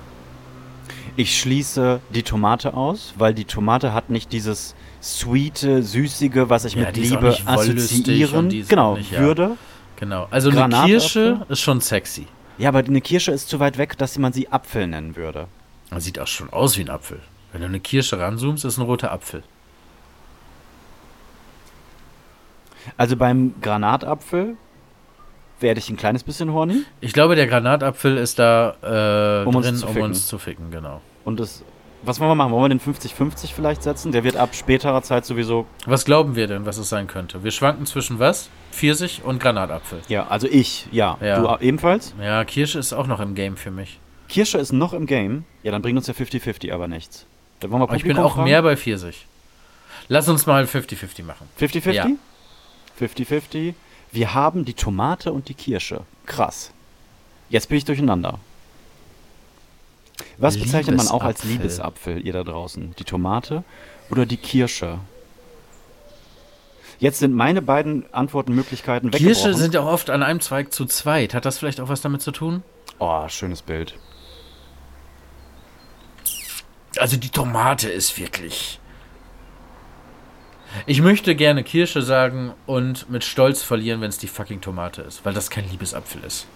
[1.17, 6.75] Ich schließe die Tomate aus, weil die Tomate hat nicht dieses sweete, süßige, was ich
[6.75, 8.49] Ja, mit Liebe assoziieren.
[8.69, 9.21] Genau, nicht, ja.
[9.21, 9.57] würde.
[9.97, 10.29] Genau.
[10.31, 10.87] Also eine?
[10.87, 12.27] Kirsche ist schon sexy.
[12.61, 15.47] Ja, aber eine Kirsche ist zu weit weg, dass man sie Apfel nennen würde.
[15.89, 17.21] Das sieht auch schon aus wie ein Apfel.
[17.53, 19.43] Wenn du eine Kirsche ranzoomst, ist ein roter Apfel.
[22.99, 24.57] Also beim Granatapfel
[25.61, 26.83] werde ich ein kleines bisschen horny.
[27.01, 30.09] Ich glaube, der Granatapfel ist da äh, Um uns drin, zu um ficken.
[30.09, 31.01] uns zu ficken, genau.
[31.25, 31.63] Und das.
[32.03, 32.53] Was wollen wir machen?
[32.53, 34.11] Wollen wir den 50-50 vielleicht setzen?
[34.13, 35.67] Der wird ab späterer Zeit sowieso.
[35.87, 37.45] Was glauben wir denn, was es sein könnte?
[37.45, 38.49] Wir schwanken zwischen was?
[38.73, 40.01] Pfirsich und Granatapfel.
[40.09, 41.19] Ja, also ich, ja.
[41.21, 41.57] Ja.
[41.59, 42.15] Du ebenfalls?
[42.21, 43.99] Ja, Kirsche ist auch noch im Game für mich.
[44.29, 45.45] Kirsche ist noch im Game.
[45.63, 47.27] Ja, dann bringt uns der 50-50 aber nichts.
[47.61, 48.49] Dann wollen wir Aber ich bin Publikum auch fragen?
[48.49, 49.27] mehr bei Pfirsich.
[50.09, 51.49] Lass uns mal 50-50 machen.
[51.61, 51.93] 50-50?
[51.93, 52.07] Ja.
[53.01, 53.75] 50-50.
[54.13, 56.03] Wir haben die Tomate und die Kirsche.
[56.27, 56.73] Krass.
[57.49, 58.39] Jetzt bin ich durcheinander.
[60.39, 62.25] Was bezeichnet man auch als Liebesapfel.
[62.25, 62.95] Ihr da draußen?
[62.99, 63.65] Die Tomate
[64.11, 64.99] oder die Kirsche?
[66.99, 69.55] Jetzt sind meine beiden Antwortmöglichkeiten Kirsche weggebrochen.
[69.55, 71.33] sind ja auch oft an einem Zweig zu zweit.
[71.33, 72.63] Hat das vielleicht auch was damit zu tun?
[72.99, 73.95] oh, schönes Bild.
[76.99, 78.79] Also die Tomate ist wirklich.
[80.87, 85.25] Ich möchte gerne Kirsche sagen und mit Stolz verlieren, wenn es die fucking Tomate ist,
[85.25, 86.47] weil das kein Liebesapfel ist.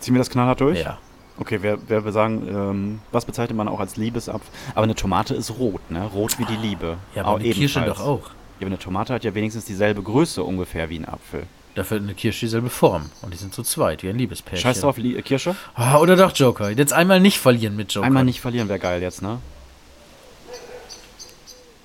[0.00, 0.80] Ziehen wir das knallhart durch?
[0.80, 0.98] Ja.
[1.36, 4.48] Okay, wer, wer wir sagen, ähm, was bezeichnet man auch als Liebesapfel?
[4.74, 6.04] Aber eine Tomate ist rot, ne?
[6.14, 6.96] Rot wie die Liebe.
[7.14, 7.98] Ja, aber Auch eine Kirsche ebenfalls.
[7.98, 8.26] doch auch.
[8.28, 11.44] Ja, aber eine Tomate hat ja wenigstens dieselbe Größe ungefähr wie ein Apfel.
[11.74, 13.10] Dafür hat eine Kirsche dieselbe Form.
[13.22, 14.62] Und die sind zu zweit, wie ein Liebespärchen.
[14.62, 15.56] Scheiß drauf, Li Kirsche.
[15.74, 16.70] Ah, oder doch Joker.
[16.70, 18.06] Jetzt einmal nicht verlieren mit Joker.
[18.06, 19.40] Einmal nicht verlieren wäre geil jetzt, ne?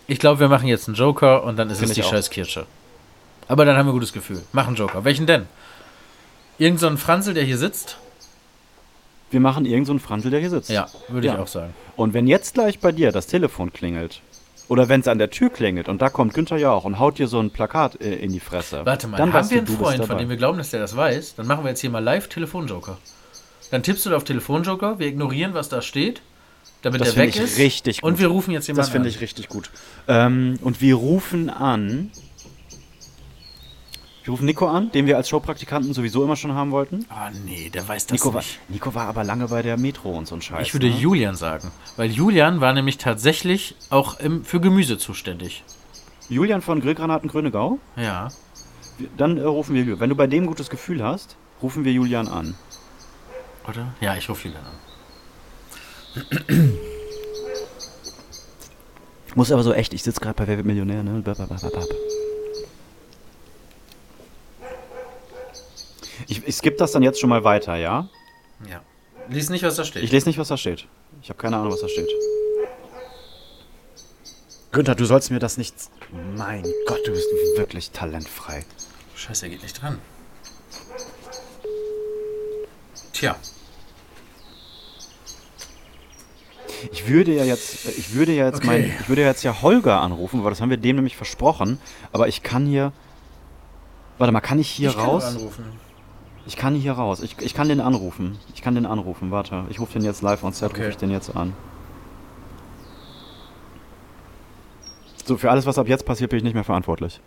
[0.06, 2.10] Ich glaube, wir machen jetzt einen Joker und dann ist Find es die auch.
[2.12, 2.66] scheiß Kirsche.
[3.48, 4.42] Aber dann haben wir ein gutes Gefühl.
[4.54, 5.04] Machen Joker.
[5.06, 5.48] Welchen denn?
[6.60, 7.98] Irgend so ein Franzl, der hier sitzt?
[9.32, 10.70] Wir machen irgendeinen so einen Franzl, der hier sitzt.
[10.70, 11.34] Ja, würde Ja.
[11.36, 11.74] ich auch sagen.
[11.96, 14.22] Und wenn jetzt gleich bei dir das Telefon klingelt,
[14.68, 17.28] oder wenn es an der Tür klingelt und da kommt Günther Jauch und haut dir
[17.28, 18.86] so ein Plakat äh, in die Fresse.
[18.86, 20.96] Warte mal, dann haben wir einen du Freund, von dem wir glauben, dass der das
[20.96, 21.36] weiß?
[21.36, 22.98] Dann machen wir jetzt hier mal live Telefonjoker.
[23.72, 26.22] Dann tippst du da auf Telefonjoker, wir ignorieren, was da steht,
[26.84, 27.58] damit Das der weg ich ist.
[27.58, 28.20] richtig Und gut.
[28.22, 29.16] wir rufen jetzt jemanden Das finde an.
[29.16, 29.72] ich richtig gut.
[30.08, 32.12] Ähm, und wir rufen an.
[34.30, 37.04] Wir rufen Nico an, den wir als Showpraktikanten sowieso immer schon haben wollten.
[37.10, 38.60] Ah, nee, der weiß das Nico war, nicht.
[38.70, 40.68] Nico war aber lange bei der Metro und so ein Scheiß.
[40.68, 40.96] Ich würde ne?
[40.96, 45.64] Julian sagen, weil Julian war nämlich tatsächlich auch im, für Gemüse zuständig.
[46.30, 47.80] Julian von Grillgranaten Grönegau.
[47.96, 48.28] Ja.
[49.18, 50.00] Dann äh, rufen wir Julian.
[50.00, 52.54] Wenn du bei dem ein gutes Gefühl hast, rufen wir Julian an.
[53.68, 53.96] Oder?
[54.00, 54.76] Ja, ich rufe Julian an.
[59.26, 61.20] Ich muss aber so echt, ich sitze gerade bei Wer wird Millionär, ne?
[61.22, 61.88] Bap, bap, bap, bap.
[66.30, 68.08] Ich, ich skippe das dann jetzt schon mal weiter, ja?
[68.70, 68.82] Ja.
[69.30, 70.04] Lies nicht, was da steht.
[70.04, 70.88] Ich lese nicht, was da steht.
[71.24, 72.08] Ich habe keine Ahnung, was da steht.
[74.72, 75.74] Günther, du sollst mir das nicht.
[76.38, 77.28] Mein Gott, du bist
[77.58, 78.64] wirklich talentfrei.
[79.16, 79.98] Scheiße, er geht nicht dran.
[83.14, 83.36] Tja.
[86.92, 88.68] Ich würde ja jetzt, ich würde ja jetzt Okay.
[88.68, 91.80] mein, ich würde ja jetzt ja Holger anrufen, weil das haben wir dem nämlich versprochen.
[92.12, 92.94] Aber ich kann hier.
[94.20, 95.24] Warte mal, kann ich hier ich kann raus?
[95.24, 95.89] nur anrufen.
[96.50, 97.22] Ich kann hier raus.
[97.22, 98.40] Ich, ich kann den anrufen.
[98.56, 99.30] Ich kann den anrufen.
[99.30, 100.80] Warte, ich rufe den jetzt live on set, Okay.
[100.82, 101.54] rufe ich den jetzt an.
[105.26, 107.22] So, für alles, was ab jetzt passiert, bin ich nicht mehr verantwortlich.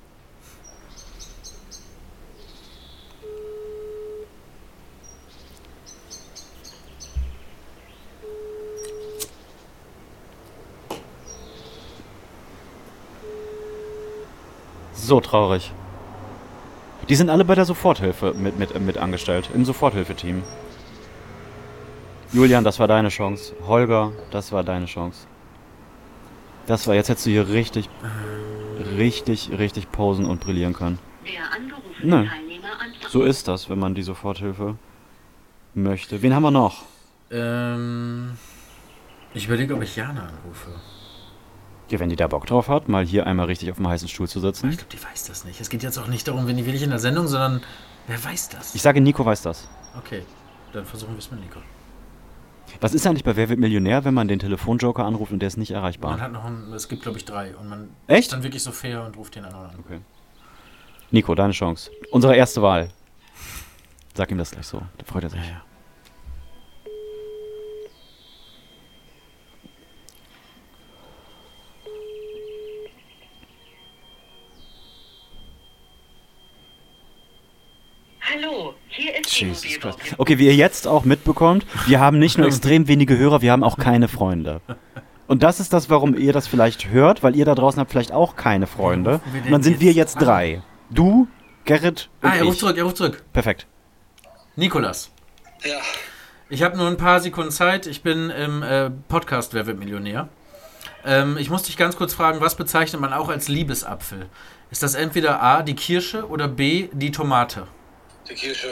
[14.94, 15.72] So traurig.
[17.08, 20.42] Die sind alle bei der Soforthilfe mit, mit, mit angestellt, im Soforthilfeteam.
[22.32, 23.54] Julian, das war deine Chance.
[23.66, 25.26] Holger, das war deine Chance.
[26.66, 27.90] Das war, jetzt hättest du hier richtig,
[28.96, 30.98] richtig, richtig posen und brillieren können.
[32.02, 32.26] Der.
[33.08, 34.76] So ist das, wenn man die Soforthilfe
[35.74, 36.22] möchte.
[36.22, 36.82] Wen haben wir noch?
[37.30, 38.38] Ähm,
[39.34, 40.70] ich überlege, ob ich Jana anrufe.
[41.92, 44.26] Ja, wenn die da Bock drauf hat, mal hier einmal richtig auf dem heißen Stuhl
[44.26, 44.70] zu sitzen.
[44.70, 45.60] ich glaube, die weiß das nicht.
[45.60, 47.62] Es geht jetzt auch nicht darum, wenn die will ich in der Sendung, sondern
[48.06, 48.74] wer weiß das?
[48.74, 49.68] Ich sage, Nico weiß das.
[49.98, 50.22] okay,
[50.72, 51.60] dann versuchen wir es mit Nico.
[52.80, 55.58] Was ist eigentlich bei Wer wird Millionär, wenn man den Telefonjoker anruft und der ist
[55.58, 56.18] nicht Man erreichbar?
[56.18, 58.22] hat noch einen, es gibt glaube ich drei und man Echt?
[58.22, 59.76] ist dann wirklich so fair und ruft den anderen an.
[59.84, 60.00] Okay.
[61.10, 61.90] Nico, deine Chance.
[62.10, 62.88] Unsere erste Wahl.
[64.14, 64.80] Sag ihm das gleich so.
[64.96, 65.40] Da freut er sich.
[65.40, 65.62] Ja, ja.
[78.20, 79.62] Hallo, hier ist die Jesus.
[79.80, 79.98] Christ.
[80.18, 83.64] Okay, wie ihr jetzt auch mitbekommt, wir haben nicht nur extrem wenige Hörer, wir haben
[83.64, 84.60] auch keine Freunde.
[85.26, 88.12] Und das ist das, warum ihr das vielleicht hört, weil ihr da draußen habt vielleicht
[88.12, 89.20] auch keine Freunde.
[89.44, 90.62] Und dann sind wir jetzt drei.
[90.90, 91.26] Du,
[91.64, 92.60] Gerrit und Ah, er ruft ich.
[92.60, 93.22] zurück, er ruft zurück.
[93.32, 93.66] Perfekt.
[94.56, 95.10] Nikolas.
[95.64, 95.78] Ja,
[96.50, 97.86] Ich habe nur ein paar Sekunden Zeit.
[97.86, 100.28] Ich bin im äh, Podcast Wer wird Millionär.
[101.04, 104.26] Ähm, ich muss dich ganz kurz fragen, was bezeichnet man auch als Liebesapfel?
[104.70, 107.66] Ist das entweder A, die Kirsche oder B, die Tomate?
[108.28, 108.68] Die Kirsche.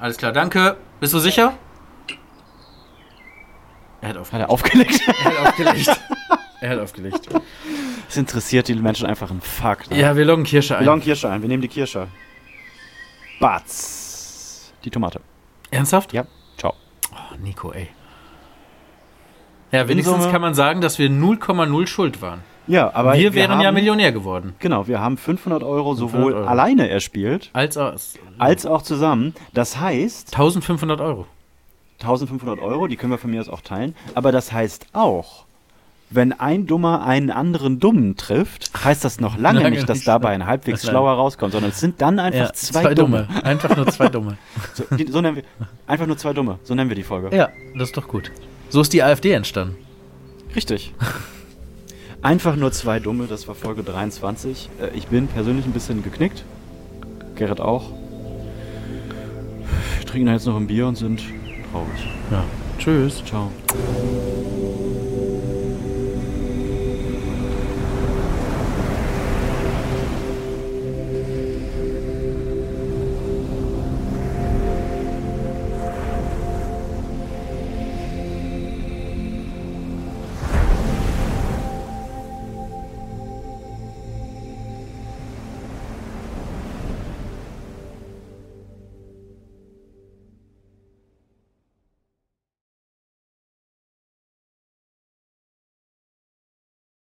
[0.00, 0.76] Alles klar, danke.
[0.98, 1.52] Bist du sicher?
[4.00, 5.00] Er hat, auf, Hat er aufgelegt?
[5.24, 6.00] er hat aufgelegt.
[6.62, 7.28] er hat aufgelegt.
[8.06, 9.94] Das interessiert die Menschen einfach ein Fakt.
[9.94, 10.84] Ja, wir loggen Kirsche Wir ein.
[10.86, 11.42] loggen Kirsche ein.
[11.42, 12.08] Wir nehmen die Kirsche.
[13.40, 14.72] Batz.
[14.84, 15.20] Die Tomate.
[15.70, 16.14] Ernsthaft?
[16.14, 16.24] Ja.
[16.56, 16.74] Ciao.
[17.12, 17.88] Oh, Nico, ey.
[19.70, 22.42] Ja, wenigstens kann man sagen, dass wir 0,0 schuld waren.
[22.70, 24.54] Ja, aber wir wären haben, ja Millionär geworden.
[24.60, 26.46] Genau, wir haben 500 Euro 500 sowohl Euro.
[26.46, 29.34] alleine erspielt, Als aus als auch zusammen.
[29.52, 31.26] Das heißt, 1500 Euro.
[32.00, 33.94] 1500 Euro, die können wir von mir aus auch teilen.
[34.14, 35.44] Aber das heißt auch,
[36.08, 40.08] wenn ein Dummer einen anderen Dummen trifft, heißt das noch lange, Lange nicht, dass nicht.
[40.08, 43.28] dabei ein halbwegs schlauer rauskommt, sondern es sind dann einfach Ja, zwei, Dumme.
[43.44, 44.36] Einfach nur zwei Dumme.
[44.74, 45.42] So, die, so nennen wir,
[45.86, 46.58] einfach nur zwei Dumme.
[46.64, 47.34] So nennen wir die Folge.
[47.36, 48.30] ja, das ist doch gut.
[48.70, 49.76] So ist die AfD entstanden.
[50.56, 50.94] Richtig.
[52.22, 54.68] Einfach nur zwei Dumme, das war Folge 23.
[54.80, 56.44] Äh, Ich bin persönlich ein bisschen geknickt.
[57.34, 57.90] Gerrit auch.
[59.98, 61.22] Wir trinken da jetzt noch ein Bier und sind
[61.72, 62.06] traurig.
[62.30, 62.44] Ja.
[62.78, 63.22] Tschüss.
[63.24, 63.50] Ciao.